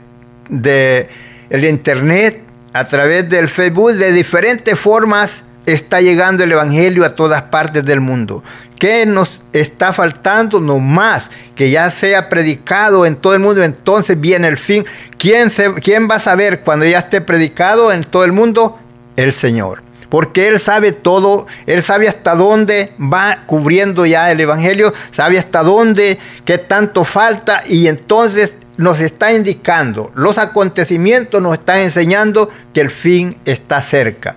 [0.49, 1.09] de
[1.51, 2.43] el Internet,
[2.73, 8.01] a través del Facebook, de diferentes formas está llegando el Evangelio a todas partes del
[8.01, 8.43] mundo.
[8.79, 10.61] ¿Qué nos está faltando?
[10.61, 14.85] No más que ya sea predicado en todo el mundo, entonces viene el fin.
[15.19, 18.79] ¿Quién, se, ¿Quién va a saber cuando ya esté predicado en todo el mundo?
[19.17, 19.83] El Señor.
[20.09, 25.63] Porque Él sabe todo, Él sabe hasta dónde va cubriendo ya el Evangelio, sabe hasta
[25.63, 32.83] dónde, qué tanto falta y entonces nos está indicando, los acontecimientos nos están enseñando que
[32.83, 34.37] el fin está cerca.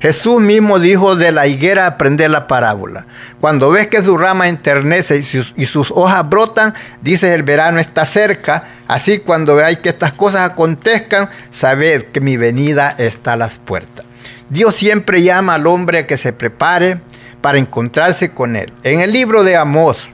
[0.00, 3.06] Jesús mismo dijo de la higuera aprender la parábola.
[3.40, 5.16] Cuando ves que su rama enternece
[5.56, 8.64] y sus, hojas brotan, dices el verano está cerca.
[8.86, 14.04] Así cuando veáis que estas cosas acontezcan, sabed que mi venida está a las puertas.
[14.48, 17.00] Dios siempre llama al hombre a que se prepare
[17.40, 18.72] para encontrarse con él.
[18.84, 20.08] En el libro de Amós,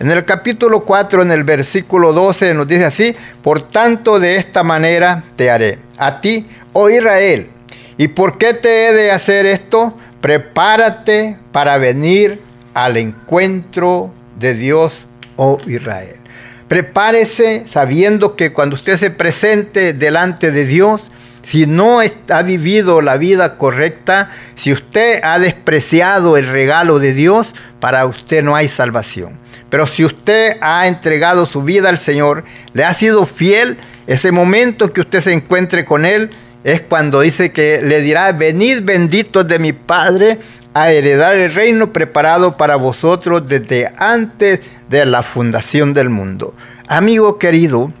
[0.00, 4.62] en el capítulo 4, en el versículo 12, nos dice así, por tanto de esta
[4.62, 7.50] manera te haré, a ti, oh Israel.
[7.98, 9.92] ¿Y por qué te he de hacer esto?
[10.20, 12.40] Prepárate para venir
[12.72, 16.16] al encuentro de Dios, oh Israel.
[16.68, 21.10] Prepárese sabiendo que cuando usted se presente delante de Dios,
[21.42, 27.52] si no ha vivido la vida correcta, si usted ha despreciado el regalo de Dios,
[27.80, 29.32] para usted no hay salvación.
[29.70, 34.92] Pero si usted ha entregado su vida al Señor, le ha sido fiel, ese momento
[34.92, 36.30] que usted se encuentre con Él
[36.64, 40.38] es cuando dice que le dirá, venid benditos de mi Padre
[40.74, 46.54] a heredar el reino preparado para vosotros desde antes de la fundación del mundo.
[46.88, 47.92] Amigo querido,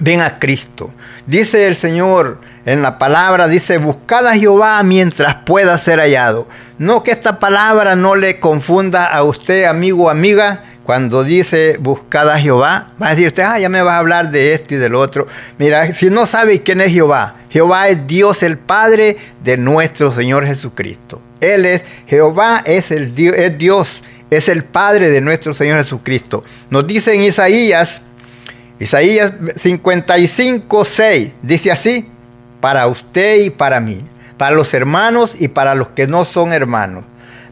[0.00, 0.90] ven a Cristo.
[1.26, 6.46] Dice el Señor en la palabra, dice, buscad a Jehová mientras pueda ser hallado.
[6.78, 12.28] No que esta palabra no le confunda a usted, amigo o amiga, cuando dice buscad
[12.30, 14.78] a Jehová, va a decir usted, ah, ya me vas a hablar de esto y
[14.78, 15.26] del otro.
[15.58, 20.46] Mira, si no sabe quién es Jehová, Jehová es Dios el Padre de nuestro Señor
[20.46, 21.20] Jesucristo.
[21.40, 26.44] Él es, Jehová es, el, es Dios, es el Padre de nuestro Señor Jesucristo.
[26.70, 28.02] Nos dice en Isaías,
[28.78, 32.11] Isaías 55, 6, dice así,
[32.62, 34.00] para usted y para mí,
[34.38, 37.04] para los hermanos y para los que no son hermanos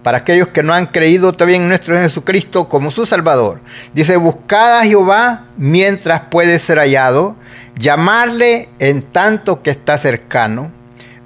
[0.02, 3.60] para aquellos que no han creído todavía en nuestro Jesucristo como su Salvador.
[3.92, 7.36] Dice, buscad a Jehová mientras puede ser hallado,
[7.76, 10.72] llamarle en tanto que está cercano.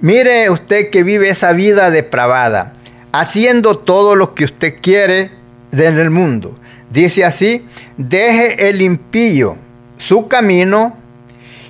[0.00, 2.72] Mire usted que vive esa vida depravada,
[3.12, 5.30] haciendo todo lo que usted quiere
[5.70, 6.58] en el mundo.
[6.90, 7.64] Dice así,
[7.96, 9.56] deje el impío
[9.98, 10.96] su camino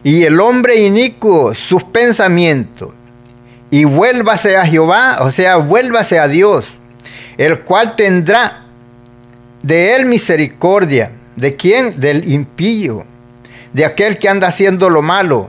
[0.04, 2.90] y el hombre inicuo sus pensamientos
[3.70, 6.76] y vuélvase a Jehová, o sea, vuélvase a Dios
[7.36, 8.64] el cual tendrá
[9.62, 11.12] de él misericordia.
[11.36, 11.98] ¿De quién?
[11.98, 13.04] Del impío,
[13.72, 15.48] de aquel que anda haciendo lo malo.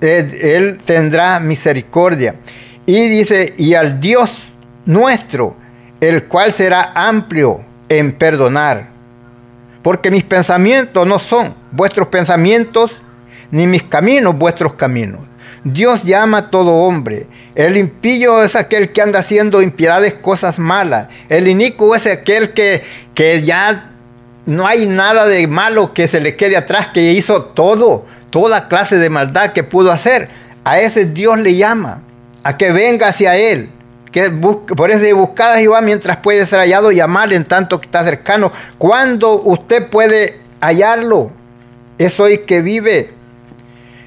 [0.00, 2.34] Él, tendrá misericordia.
[2.84, 4.30] Y dice, y al Dios
[4.84, 5.56] nuestro,
[6.00, 8.88] el cual será amplio en perdonar.
[9.82, 12.98] Porque mis pensamientos no son vuestros pensamientos,
[13.54, 15.20] ni mis caminos vuestros caminos.
[15.62, 17.28] Dios llama a todo hombre.
[17.54, 21.06] El impío es aquel que anda haciendo impiedades, cosas malas.
[21.28, 22.82] El inicuo es aquel que,
[23.14, 23.92] que ya
[24.44, 28.98] no hay nada de malo que se le quede atrás, que hizo todo, toda clase
[28.98, 30.30] de maldad que pudo hacer.
[30.64, 32.02] A ese Dios le llama,
[32.42, 33.70] a que venga hacia él.
[34.10, 38.02] Que por eso buscad a Jehová mientras puede ser hallado, llamarle en tanto que está
[38.02, 38.50] cercano.
[38.78, 41.30] Cuando usted puede hallarlo,
[41.98, 43.13] es hoy que vive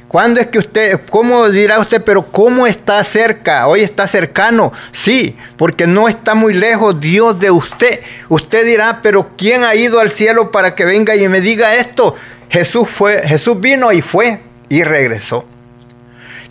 [0.07, 3.67] ¿Cuándo es que usted, cómo dirá usted, pero cómo está cerca?
[3.67, 4.71] Hoy está cercano.
[4.91, 7.99] Sí, porque no está muy lejos Dios de usted.
[8.29, 12.15] Usted dirá, pero ¿quién ha ido al cielo para que venga y me diga esto?
[12.49, 14.39] Jesús fue, Jesús vino y fue
[14.69, 15.45] y regresó.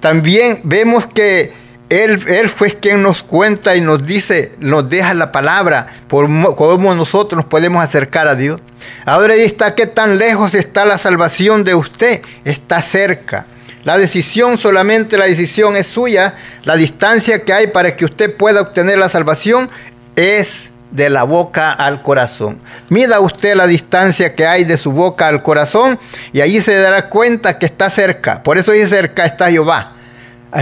[0.00, 1.52] También vemos que
[1.88, 6.94] él, él, fue quien nos cuenta y nos dice, nos deja la palabra, por cómo
[6.94, 8.60] nosotros nos podemos acercar a Dios.
[9.04, 12.22] Ahora ahí está, ¿qué tan lejos está la salvación de usted?
[12.44, 13.46] Está cerca.
[13.84, 16.34] La decisión, solamente la decisión es suya.
[16.64, 19.70] La distancia que hay para que usted pueda obtener la salvación
[20.16, 22.58] es de la boca al corazón.
[22.88, 26.00] Mida usted la distancia que hay de su boca al corazón
[26.32, 28.42] y allí se dará cuenta que está cerca.
[28.42, 29.95] Por eso dice cerca está Jehová.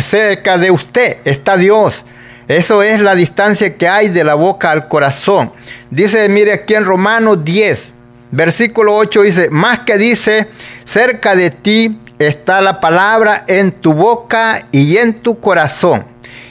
[0.03, 2.05] Cerca de usted está Dios.
[2.49, 5.53] Eso es la distancia que hay de la boca al corazón.
[5.90, 7.95] Dice, mire aquí en Romanos 10,
[8.34, 10.49] Versículo 8 dice, más que dice,
[10.84, 16.05] cerca de ti está la palabra en tu boca y en tu corazón.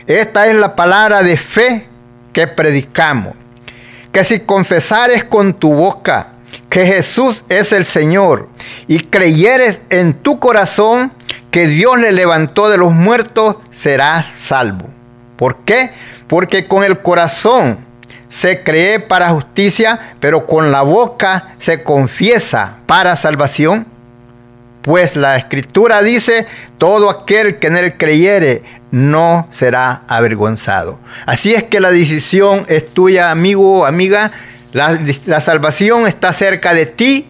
[0.08, 1.90] Esta es la palabra de fe
[2.32, 3.36] que predicamos.
[4.14, 6.30] Que si confesares con tu boca
[6.74, 8.50] que Jesús es el Señor
[8.88, 11.12] y creyeres en tu corazón
[11.52, 14.90] que Dios le levantó de los muertos, serás salvo.
[15.38, 15.92] ¿Por qué?
[16.26, 17.78] Porque con el corazón
[18.28, 23.86] se cree para justicia, pero con la boca se confiesa para salvación?
[24.82, 26.48] Pues la escritura dice,
[26.80, 31.00] todo aquel que en él creyere no será avergonzado.
[31.28, 34.32] Así es que la decisión es tuya, amigo o amiga.
[34.74, 37.28] La, salvación está cerca de ti.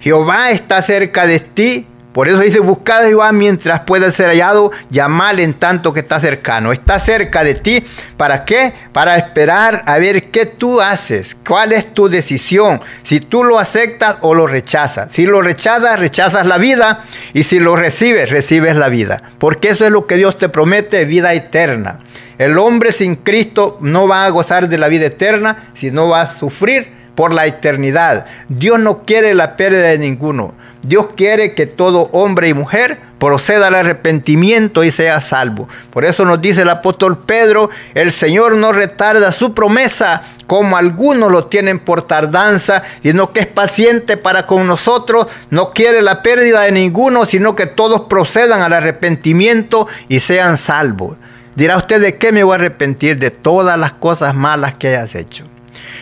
[0.00, 4.70] Jehová está cerca de ti Por eso dice, buscad a Jehová mientras pueda ser hallado,
[4.90, 6.72] llamal en tanto que está cercano.
[6.72, 7.84] Está cerca de ti.
[8.16, 8.72] ¿Para qué?
[8.92, 14.16] Para esperar a ver qué tú haces, cuál es tu decisión, si tú lo aceptas
[14.22, 15.08] o lo rechazas.
[15.12, 19.22] Si lo rechazas, rechazas la vida y si lo recibes, recibes la vida.
[19.38, 22.00] Porque eso es lo que Dios te promete, vida eterna.
[22.38, 26.32] El hombre sin Cristo no va a gozar de la vida eterna, sino va a
[26.34, 28.26] sufrir por la eternidad.
[28.48, 30.54] Dios no quiere la pérdida de ninguno.
[30.82, 35.68] Dios quiere que todo hombre y mujer proceda al arrepentimiento y sea salvo.
[35.90, 41.32] Por eso nos dice el apóstol Pedro, el Señor no retarda su promesa como algunos
[41.32, 46.62] lo tienen por tardanza, sino que es paciente para con nosotros, no quiere la pérdida
[46.62, 51.16] de ninguno, sino que todos procedan al arrepentimiento y sean salvos.
[51.56, 55.14] Dirá usted de qué me voy a arrepentir de todas las cosas malas que hayas
[55.14, 55.46] hecho.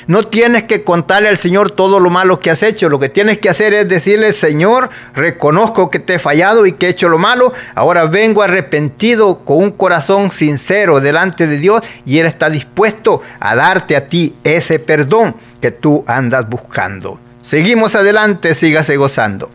[0.07, 2.89] No tienes que contarle al Señor todo lo malo que has hecho.
[2.89, 6.87] Lo que tienes que hacer es decirle, Señor, reconozco que te he fallado y que
[6.87, 7.53] he hecho lo malo.
[7.77, 13.55] Ahora vengo arrepentido con un corazón sincero delante de Dios y Él está dispuesto a
[13.55, 17.21] darte a ti ese perdón que tú andas buscando.
[17.43, 19.51] Seguimos adelante, sígase gozando.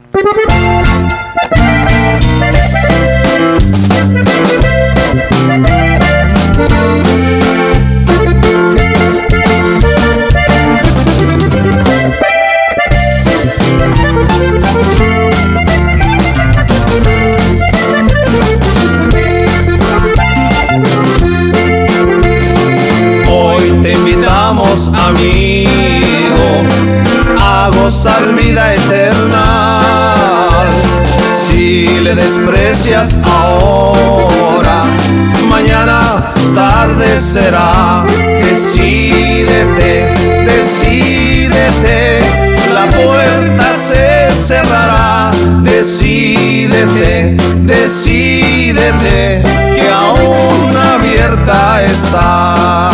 [24.78, 26.48] Amigo
[27.40, 29.80] a gozar vida eterna.
[31.34, 34.84] Si le desprecias ahora,
[35.48, 38.06] mañana tarde será.
[38.44, 40.14] Decídete,
[40.46, 42.20] decídete,
[42.74, 45.32] la puerta se cerrará.
[45.64, 49.42] Decídete, decídete,
[49.76, 52.90] que aún abierta está.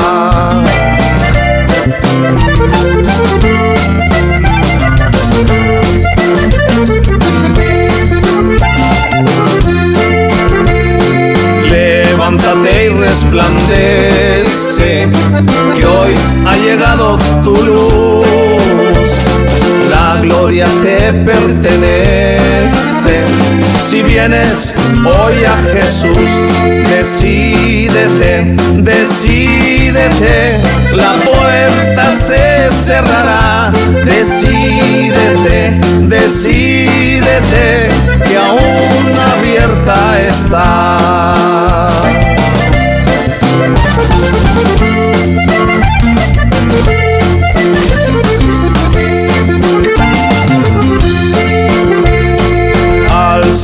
[11.69, 13.47] Levántate y resplandece,
[15.76, 16.13] que hoy
[16.47, 18.05] ha llegado tu luz.
[20.26, 22.39] Gloria te pertenece.
[23.80, 24.73] Si vienes
[25.05, 26.17] hoy a Jesús,
[26.89, 30.59] decídete, decídete,
[30.95, 33.71] la puerta se cerrará.
[34.03, 37.89] Decídete, decídete,
[38.28, 42.24] que aún abierta está.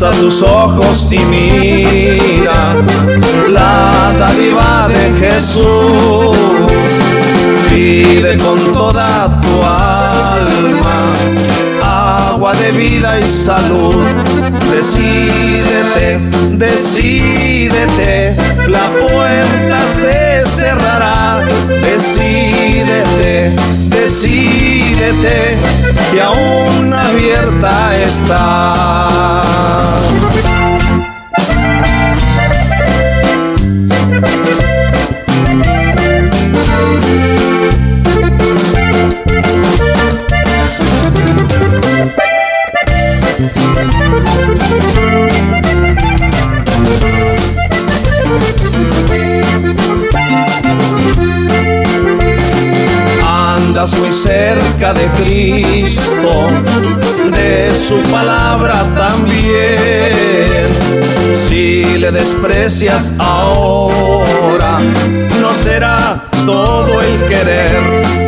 [0.03, 2.75] Alza tus ojos y mira
[3.49, 6.35] la dádiva de Jesús.
[7.69, 11.13] Pide con toda tu alma
[12.31, 14.03] agua de vida y salud.
[14.75, 16.19] Decídete,
[16.53, 18.35] decídete,
[18.69, 21.43] la puerta se cerrará.
[21.67, 23.55] Decídete,
[23.89, 24.70] decídete,
[26.11, 29.51] que aún abierta está.
[63.19, 64.79] Ahora,
[65.39, 67.79] no será todo el querer.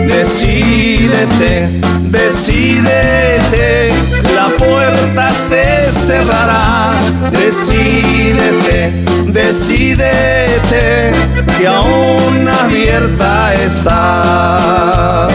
[0.05, 1.69] Decídete,
[2.01, 3.93] decídete,
[4.35, 6.93] la puerta se cerrará.
[7.31, 8.91] Decídete,
[9.27, 11.13] decídete,
[11.57, 15.27] que aún abierta está.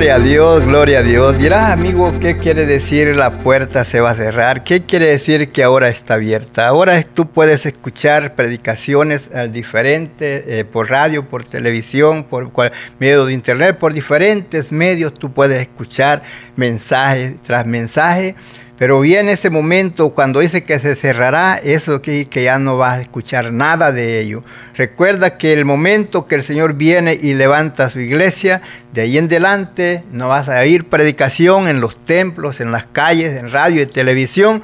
[0.00, 1.38] Gloria a Dios, gloria a Dios.
[1.38, 4.64] Dirás, amigo, ¿qué quiere decir la puerta se va a cerrar?
[4.64, 6.66] ¿Qué quiere decir que ahora está abierta?
[6.66, 12.50] Ahora tú puedes escuchar predicaciones diferentes eh, por radio, por televisión, por
[12.98, 16.22] medio de internet, por diferentes medios tú puedes escuchar
[16.56, 18.36] mensaje tras mensaje
[18.80, 22.96] Pero viene ese momento cuando dice que se cerrará, eso que, que ya no vas
[22.96, 24.42] a escuchar nada de ello.
[24.74, 28.62] Recuerda que el momento que el Señor viene y levanta su iglesia,
[28.94, 33.36] de ahí en adelante no vas a oír predicación en los templos, en las calles,
[33.36, 34.62] en radio y televisión,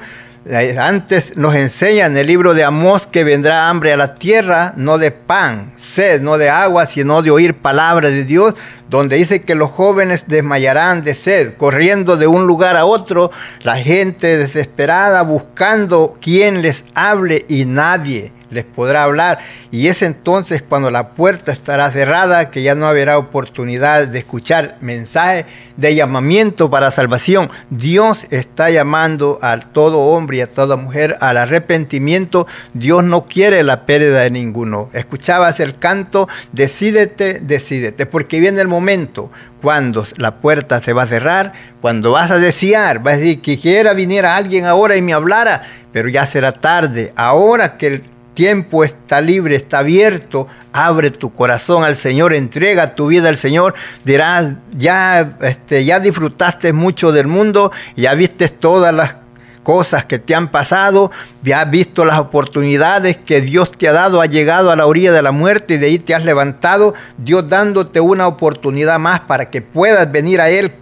[0.79, 4.97] antes nos enseña en el libro de Amós que vendrá hambre a la tierra, no
[4.97, 8.53] de pan, sed, no de agua, sino de oír palabra de Dios,
[8.89, 13.31] donde dice que los jóvenes desmayarán de sed, corriendo de un lugar a otro,
[13.61, 19.39] la gente desesperada buscando quien les hable y nadie les podrá hablar.
[19.71, 24.77] Y es entonces cuando la puerta estará cerrada, que ya no habrá oportunidad de escuchar
[24.81, 25.45] mensajes
[25.75, 27.49] de llamamiento para salvación.
[27.69, 32.47] Dios está llamando a todo hombre y a toda mujer al arrepentimiento.
[32.73, 34.89] Dios no quiere la pérdida de ninguno.
[34.93, 39.31] Escuchabas el canto, decídete, decídete, porque viene el momento
[39.61, 43.59] cuando la puerta se va a cerrar, cuando vas a desear, vas a decir que
[43.59, 47.13] quiera viniera alguien ahora y me hablara, pero ya será tarde.
[47.15, 48.03] Ahora que
[48.37, 53.73] tiempo está libre, está abierto, abre tu corazón al Señor, entrega tu vida al Señor,
[54.05, 59.15] dirás, ya, este, ya disfrutaste mucho del mundo, ya viste todas las
[59.63, 61.09] cosas que te han pasado,
[61.41, 65.11] ya has visto las oportunidades que Dios te ha dado, ha llegado a la orilla
[65.11, 69.49] de la muerte y de ahí te has levantado, Dios dándote una oportunidad más para
[69.49, 70.73] que puedas venir a Él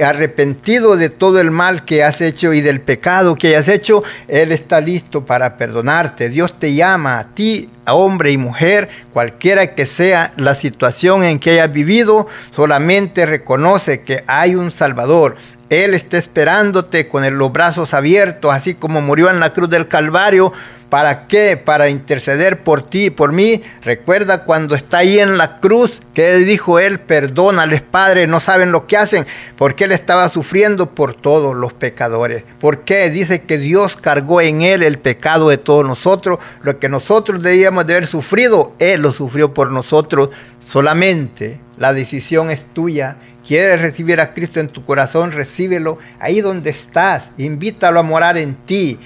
[0.00, 4.52] arrepentido de todo el mal que has hecho y del pecado que hayas hecho, Él
[4.52, 6.28] está listo para perdonarte.
[6.28, 11.38] Dios te llama a ti, a hombre y mujer, cualquiera que sea la situación en
[11.38, 15.36] que hayas vivido, solamente reconoce que hay un Salvador.
[15.72, 20.52] Él está esperándote con los brazos abiertos, así como murió en la cruz del Calvario
[20.92, 21.56] ¿Para qué?
[21.56, 23.62] Para interceder por ti y por mí.
[23.80, 28.86] Recuerda cuando está ahí en la cruz, que dijo él, perdónales, Padre, no saben lo
[28.86, 32.44] que hacen, porque él estaba sufriendo por todos los pecadores.
[32.60, 33.08] ¿Por qué?
[33.08, 36.40] Dice que Dios cargó en él el pecado de todos nosotros.
[36.62, 40.28] Lo que nosotros debíamos de haber sufrido, él lo sufrió por nosotros.
[40.60, 43.16] Solamente la decisión es tuya.
[43.46, 45.32] ¿Quieres recibir a Cristo en tu corazón?
[45.32, 47.32] Recíbelo ahí donde estás.
[47.38, 48.98] Invítalo a morar en ti.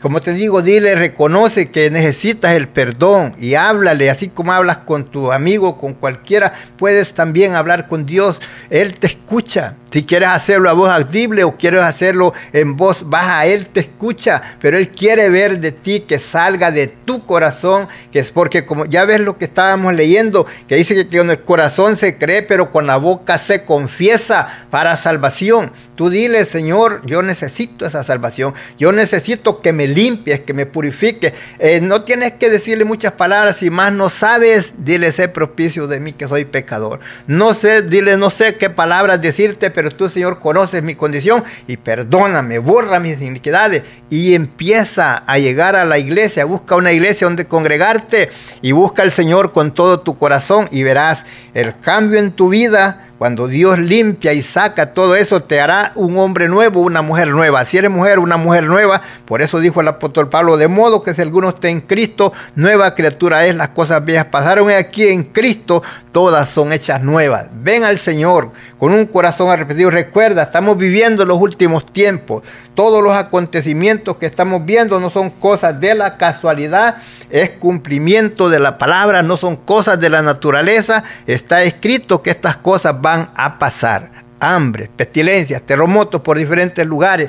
[0.00, 5.04] Como te digo, dile, reconoce que necesitas el perdón y háblale, así como hablas con
[5.04, 8.40] tu amigo, con cualquiera, puedes también hablar con Dios.
[8.70, 9.74] Él te escucha.
[9.92, 14.40] Si quieres hacerlo a voz audible o quieres hacerlo en voz baja, Él te escucha,
[14.60, 18.86] pero Él quiere ver de ti que salga de tu corazón, que es porque como
[18.86, 22.70] ya ves lo que estábamos leyendo, que dice que con el corazón se cree, pero
[22.70, 25.72] con la boca se confiesa para salvación.
[25.96, 31.34] Tú dile, Señor, yo necesito esa salvación, yo necesito que me limpies, que me purifique.
[31.58, 36.00] Eh, no tienes que decirle muchas palabras, si más no sabes, dile, sé propicio de
[36.00, 37.00] mí que soy pecador.
[37.26, 41.76] No sé, dile, no sé qué palabras decirte, pero tú, Señor, conoces mi condición y
[41.76, 47.46] perdóname, borra mis iniquidades y empieza a llegar a la iglesia, busca una iglesia donde
[47.46, 48.30] congregarte
[48.62, 53.09] y busca al Señor con todo tu corazón y verás el cambio en tu vida
[53.20, 57.62] cuando Dios limpia y saca todo eso, te hará un hombre nuevo, una mujer nueva.
[57.66, 59.02] Si eres mujer, una mujer nueva.
[59.26, 62.94] Por eso dijo el apóstol Pablo, de modo que si alguno está en Cristo, nueva
[62.94, 63.54] criatura es.
[63.54, 67.48] Las cosas viejas pasaron aquí en Cristo, todas son hechas nuevas.
[67.52, 69.90] Ven al Señor con un corazón arrepentido.
[69.90, 72.42] Recuerda, estamos viviendo los últimos tiempos.
[72.74, 76.96] Todos los acontecimientos que estamos viendo no son cosas de la casualidad,
[77.28, 81.04] es cumplimiento de la palabra, no son cosas de la naturaleza.
[81.26, 84.10] Está escrito que estas cosas van a pasar.
[84.40, 87.28] Hambre, pestilencias, terremotos por diferentes lugares,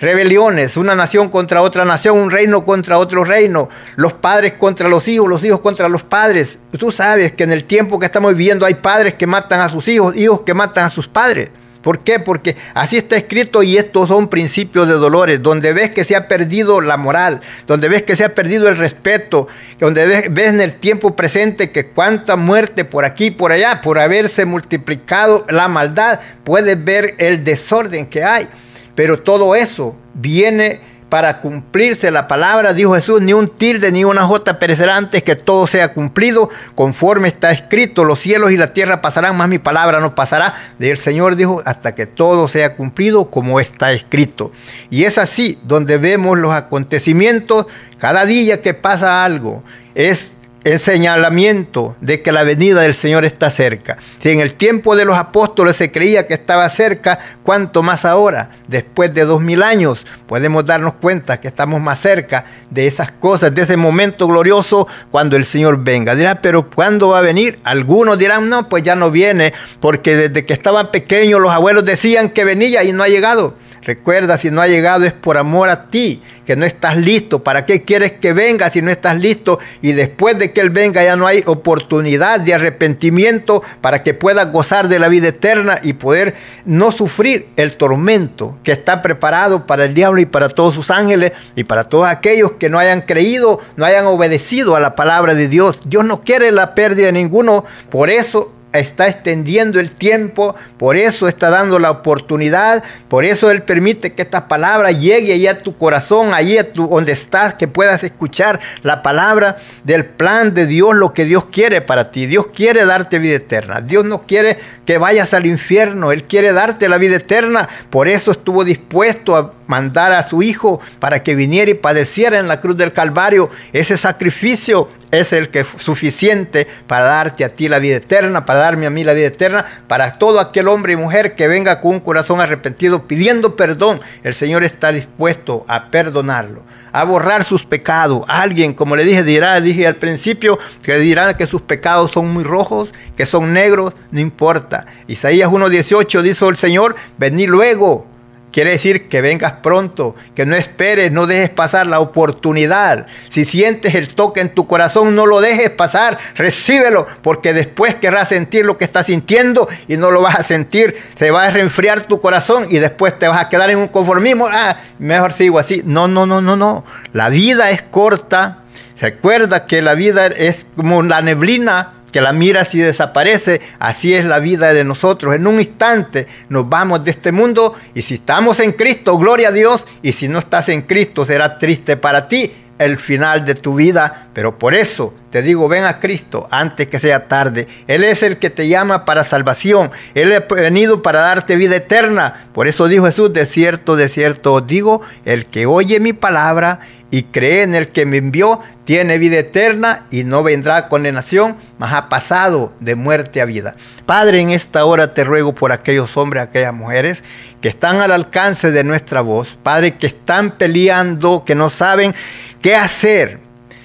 [0.00, 5.06] rebeliones, una nación contra otra nación, un reino contra otro reino, los padres contra los
[5.06, 6.58] hijos, los hijos contra los padres.
[6.76, 9.86] Tú sabes que en el tiempo que estamos viviendo hay padres que matan a sus
[9.88, 11.50] hijos, hijos que matan a sus padres.
[11.82, 12.18] ¿Por qué?
[12.18, 16.28] Porque así está escrito y estos son principios de dolores, donde ves que se ha
[16.28, 20.74] perdido la moral, donde ves que se ha perdido el respeto, donde ves, en el
[20.74, 26.20] tiempo presente que cuánta muerte por aquí y por allá, por haberse multiplicado la maldad,
[26.44, 28.48] puedes ver el desorden que hay.
[28.94, 34.22] Pero todo eso viene para cumplirse la palabra, dijo Jesús, ni un tilde ni una
[34.22, 39.00] jota perecerá antes que todo sea cumplido, conforme está escrito, los cielos y la tierra
[39.00, 40.54] pasarán, más mi palabra no pasará.
[40.78, 44.52] El Señor dijo, hasta que todo sea cumplido como está escrito.
[44.88, 47.66] Y es así donde vemos los acontecimientos,
[47.98, 49.62] cada día que pasa algo,
[49.94, 50.32] es
[50.64, 53.98] el señalamiento de que la venida del Señor está cerca.
[54.22, 58.50] Si en el tiempo de los apóstoles se creía que estaba cerca, ¿cuánto más ahora?
[58.68, 63.54] Después de dos mil años podemos darnos cuenta que estamos más cerca de esas cosas,
[63.54, 66.14] de ese momento glorioso cuando el Señor venga.
[66.14, 67.58] Dirá, pero ¿cuándo va a venir?
[67.64, 72.30] Algunos dirán, no, pues ya no viene, porque desde que estaban pequeños los abuelos decían
[72.30, 73.54] que venía y no ha llegado.
[73.82, 77.42] Recuerda, si no ha llegado es por amor a ti, que no estás listo.
[77.42, 79.58] ¿Para qué quieres que venga si no estás listo?
[79.80, 84.52] Y después de que Él venga ya no hay oportunidad de arrepentimiento para que puedas
[84.52, 89.86] gozar de la vida eterna y poder no sufrir el tormento que está preparado para
[89.86, 93.60] el diablo y para todos sus ángeles y para todos aquellos que no hayan creído,
[93.76, 95.80] no hayan obedecido a la palabra de Dios.
[95.84, 97.64] Dios no quiere la pérdida de ninguno.
[97.90, 103.62] Por eso está extendiendo el tiempo, por eso está dando la oportunidad, por eso Él
[103.62, 107.68] permite que esta palabra llegue allí a tu corazón, allí a tu, donde estás, que
[107.68, 112.26] puedas escuchar la palabra del plan de Dios, lo que Dios quiere para ti.
[112.26, 113.80] Dios quiere darte vida eterna.
[113.80, 117.68] Dios no quiere que vayas al infierno, Él quiere darte la vida eterna.
[117.90, 122.48] Por eso estuvo dispuesto a mandar a su Hijo para que viniera y padeciera en
[122.48, 123.50] la cruz del Calvario.
[123.72, 128.60] Ese sacrificio es el que es suficiente para darte a ti la vida eterna, para
[128.60, 131.92] darme a mí la vida eterna, para todo aquel hombre y mujer que venga con
[131.92, 134.00] un corazón arrepentido pidiendo perdón.
[134.22, 138.24] El Señor está dispuesto a perdonarlo a borrar sus pecados.
[138.28, 142.44] Alguien, como le dije, dirá, dije al principio, que dirá que sus pecados son muy
[142.44, 144.86] rojos, que son negros, no importa.
[145.06, 148.09] Isaías 1.18 dice el Señor, vení luego
[148.52, 153.06] Quiere decir que vengas pronto, que no esperes, no dejes pasar la oportunidad.
[153.28, 158.28] Si sientes el toque en tu corazón, no lo dejes pasar, recíbelo, porque después querrás
[158.28, 160.96] sentir lo que estás sintiendo y no lo vas a sentir.
[161.16, 164.48] Se va a reenfriar tu corazón y después te vas a quedar en un conformismo.
[164.50, 165.82] Ah, mejor sigo así.
[165.84, 166.84] No, no, no, no, no.
[167.12, 168.64] La vida es corta.
[169.00, 174.24] Recuerda que la vida es como la neblina que la miras y desaparece, así es
[174.24, 175.34] la vida de nosotros.
[175.34, 179.52] En un instante nos vamos de este mundo y si estamos en Cristo, gloria a
[179.52, 183.74] Dios, y si no estás en Cristo será triste para ti el final de tu
[183.74, 187.68] vida, pero por eso te digo, ven a Cristo antes que sea tarde.
[187.86, 189.90] Él es el que te llama para salvación.
[190.14, 192.48] Él ha venido para darte vida eterna.
[192.52, 196.80] Por eso dijo Jesús, de cierto, de cierto digo, el que oye mi palabra
[197.12, 201.92] y cree en el que me envió, tiene vida eterna y no vendrá condenación, mas
[201.92, 203.74] ha pasado de muerte a vida.
[204.06, 207.24] Padre, en esta hora te ruego por aquellos hombres, aquellas mujeres
[207.60, 212.14] que están al alcance de nuestra voz, Padre, que están peleando, que no saben
[212.60, 213.38] qué hacer,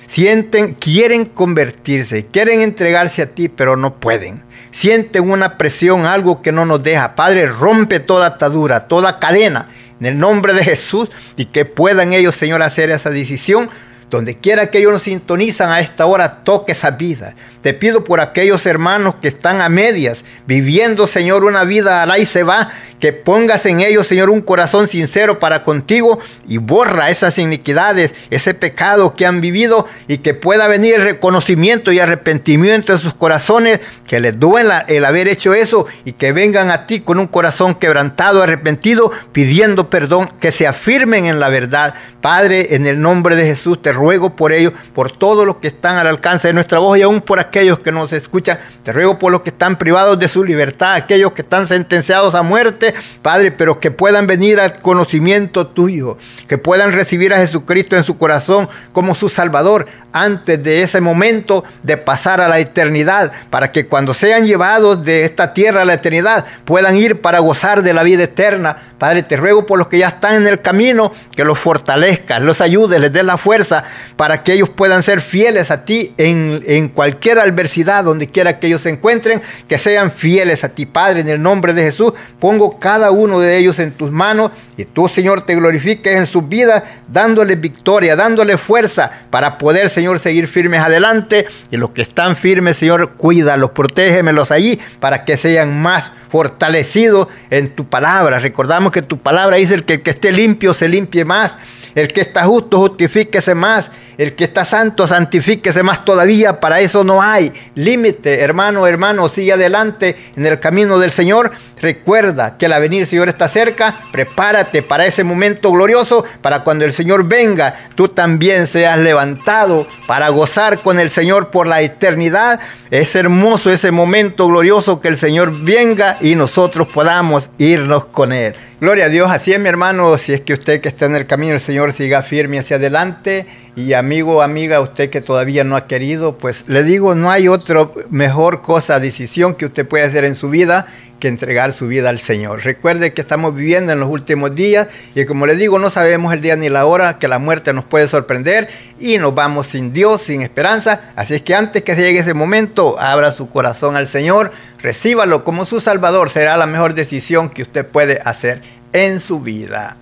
[0.08, 4.44] sienten, quieren convertirse, quieren entregarse a ti, pero no pueden.
[4.72, 7.16] Sienten una presión, algo que no nos deja.
[7.16, 9.70] Padre, rompe toda atadura, toda cadena
[10.00, 13.70] en el nombre de Jesús y que puedan ellos, Señor, hacer esa decisión
[14.10, 17.36] donde quiera que ellos nos sintonizan a esta hora, toque esa vida.
[17.62, 22.26] Te pido por aquellos hermanos que están a medias, viviendo, Señor, una vida al y
[22.26, 27.38] se va, que pongas en ellos, Señor, un corazón sincero para contigo y borra esas
[27.38, 33.14] iniquidades, ese pecado que han vivido y que pueda venir reconocimiento y arrepentimiento en sus
[33.14, 37.28] corazones, que les duela el haber hecho eso y que vengan a ti con un
[37.28, 41.96] corazón quebrantado, arrepentido, pidiendo perdón, que se afirmen en la verdad.
[42.22, 45.98] Padre, en el nombre de Jesús te ruego por ellos, por todos los que están
[45.98, 48.60] al alcance de nuestra voz y aún por aquellos que nos escuchan.
[48.84, 52.44] Te ruego por los que están privados de su libertad, aquellos que están sentenciados a
[52.44, 56.18] muerte, Padre, pero que puedan venir al conocimiento tuyo,
[56.48, 61.66] que puedan recibir a Jesucristo en su corazón como su Salvador antes de ese momento
[61.84, 65.96] de pasar a la eternidad, para que cuando sean llevados de esta tierra a la
[65.96, 68.78] eternidad puedan ir para gozar de la vida eterna.
[68.98, 72.62] Padre, te ruego por los que ya están en el camino, que los fortalezcas, los
[72.62, 73.84] ayudes, les des la fuerza
[74.16, 78.82] para que ellos puedan ser fieles a ti en, cualquier adversidad, donde quiera que ellos
[78.82, 82.14] se encuentren, que sean fieles a ti, Padre, en el nombre de Jesús.
[82.40, 86.48] Pongo cada uno de ellos en tus manos y tú, Señor, te glorifiques en sus
[86.48, 91.48] vidas, dándole victoria, dándole fuerza para poder, Señor, Señor, seguir firmes adelante.
[91.72, 97.74] Y los que están firmes, Señor, cuídalos, protégemelos allí para que sean más fortalecidos en
[97.74, 98.38] tu palabra.
[98.38, 101.56] Recordamos que tu palabra dice el que, el que esté limpio se limpie más.
[101.96, 103.92] El que está justo, justifíquese más más.
[104.18, 106.60] El que está santo, santifíquese más todavía.
[106.60, 109.30] Para eso no hay límite, hermano, hermano.
[109.30, 111.52] Sigue adelante en el camino del Señor.
[111.82, 114.02] Recuerda que el venir Señor está cerca.
[114.12, 116.24] Prepárate para ese momento glorioso.
[116.42, 121.68] Para cuando el Señor venga, tú también seas levantado para gozar con el Señor por
[121.68, 122.60] la eternidad.
[122.92, 128.56] Es hermoso ese momento glorioso que el Señor venga y nosotros podamos irnos con Él.
[128.80, 131.26] Gloria a Dios, así es mi hermano, si es que usted que está en el
[131.26, 135.88] camino del Señor siga firme hacia adelante y amigo, amiga, usted que todavía no ha
[135.88, 140.36] querido, pues le digo, no hay otra mejor cosa, decisión que usted puede hacer en
[140.36, 140.86] su vida
[141.20, 142.64] que entregar su vida al Señor.
[142.64, 146.42] Recuerde que estamos viviendo en los últimos días y como le digo, no sabemos el
[146.42, 150.22] día ni la hora que la muerte nos puede sorprender y nos vamos sin Dios,
[150.22, 151.10] sin esperanza.
[151.16, 154.52] Así es que antes que llegue ese momento, abra su corazón al Señor,
[154.84, 158.62] recíbalo como su Salvador, será la mejor decisión que usted puede hacer
[158.94, 159.98] en su vida.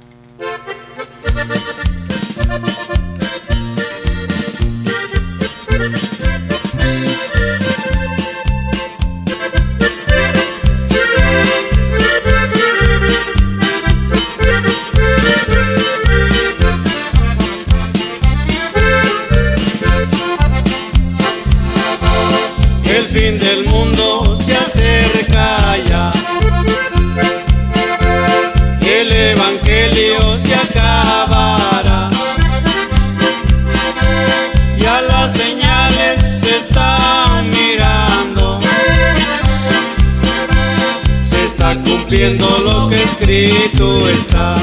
[42.14, 44.56] Cumpliendo lo que escrito está.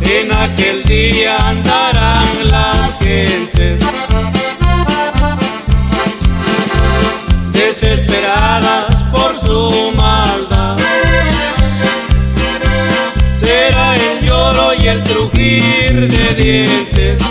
[0.00, 3.80] En aquel día andarán las gentes
[7.52, 10.76] desesperadas por su maldad.
[13.38, 17.22] Será el lloro y el crujir de dientes.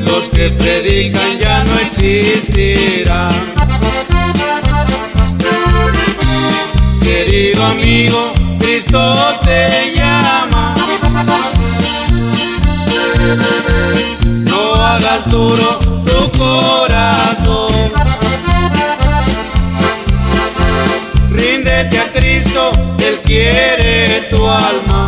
[0.00, 3.55] Los que predican ya no existirán.
[7.86, 8.98] Amigo, Cristo
[9.44, 10.74] te llama.
[14.24, 17.72] No hagas duro tu corazón.
[21.30, 25.06] Ríndete a Cristo, Él quiere tu alma.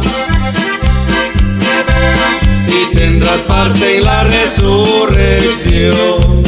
[2.69, 6.39] Y tendrás parte en la resurrección.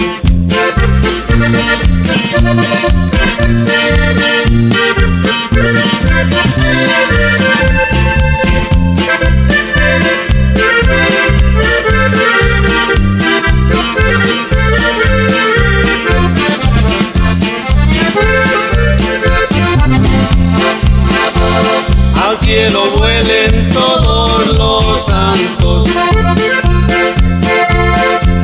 [22.51, 25.88] Cielo vuelen todos los santos,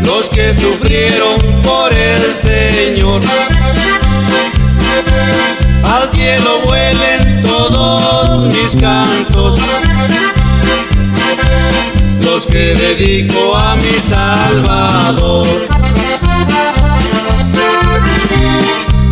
[0.05, 3.21] los que sufrieron por el Señor
[5.83, 9.59] al cielo vuelen todos mis cantos,
[12.23, 15.49] los que dedico a mi Salvador.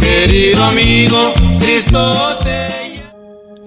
[0.00, 2.33] Querido amigo, Cristo.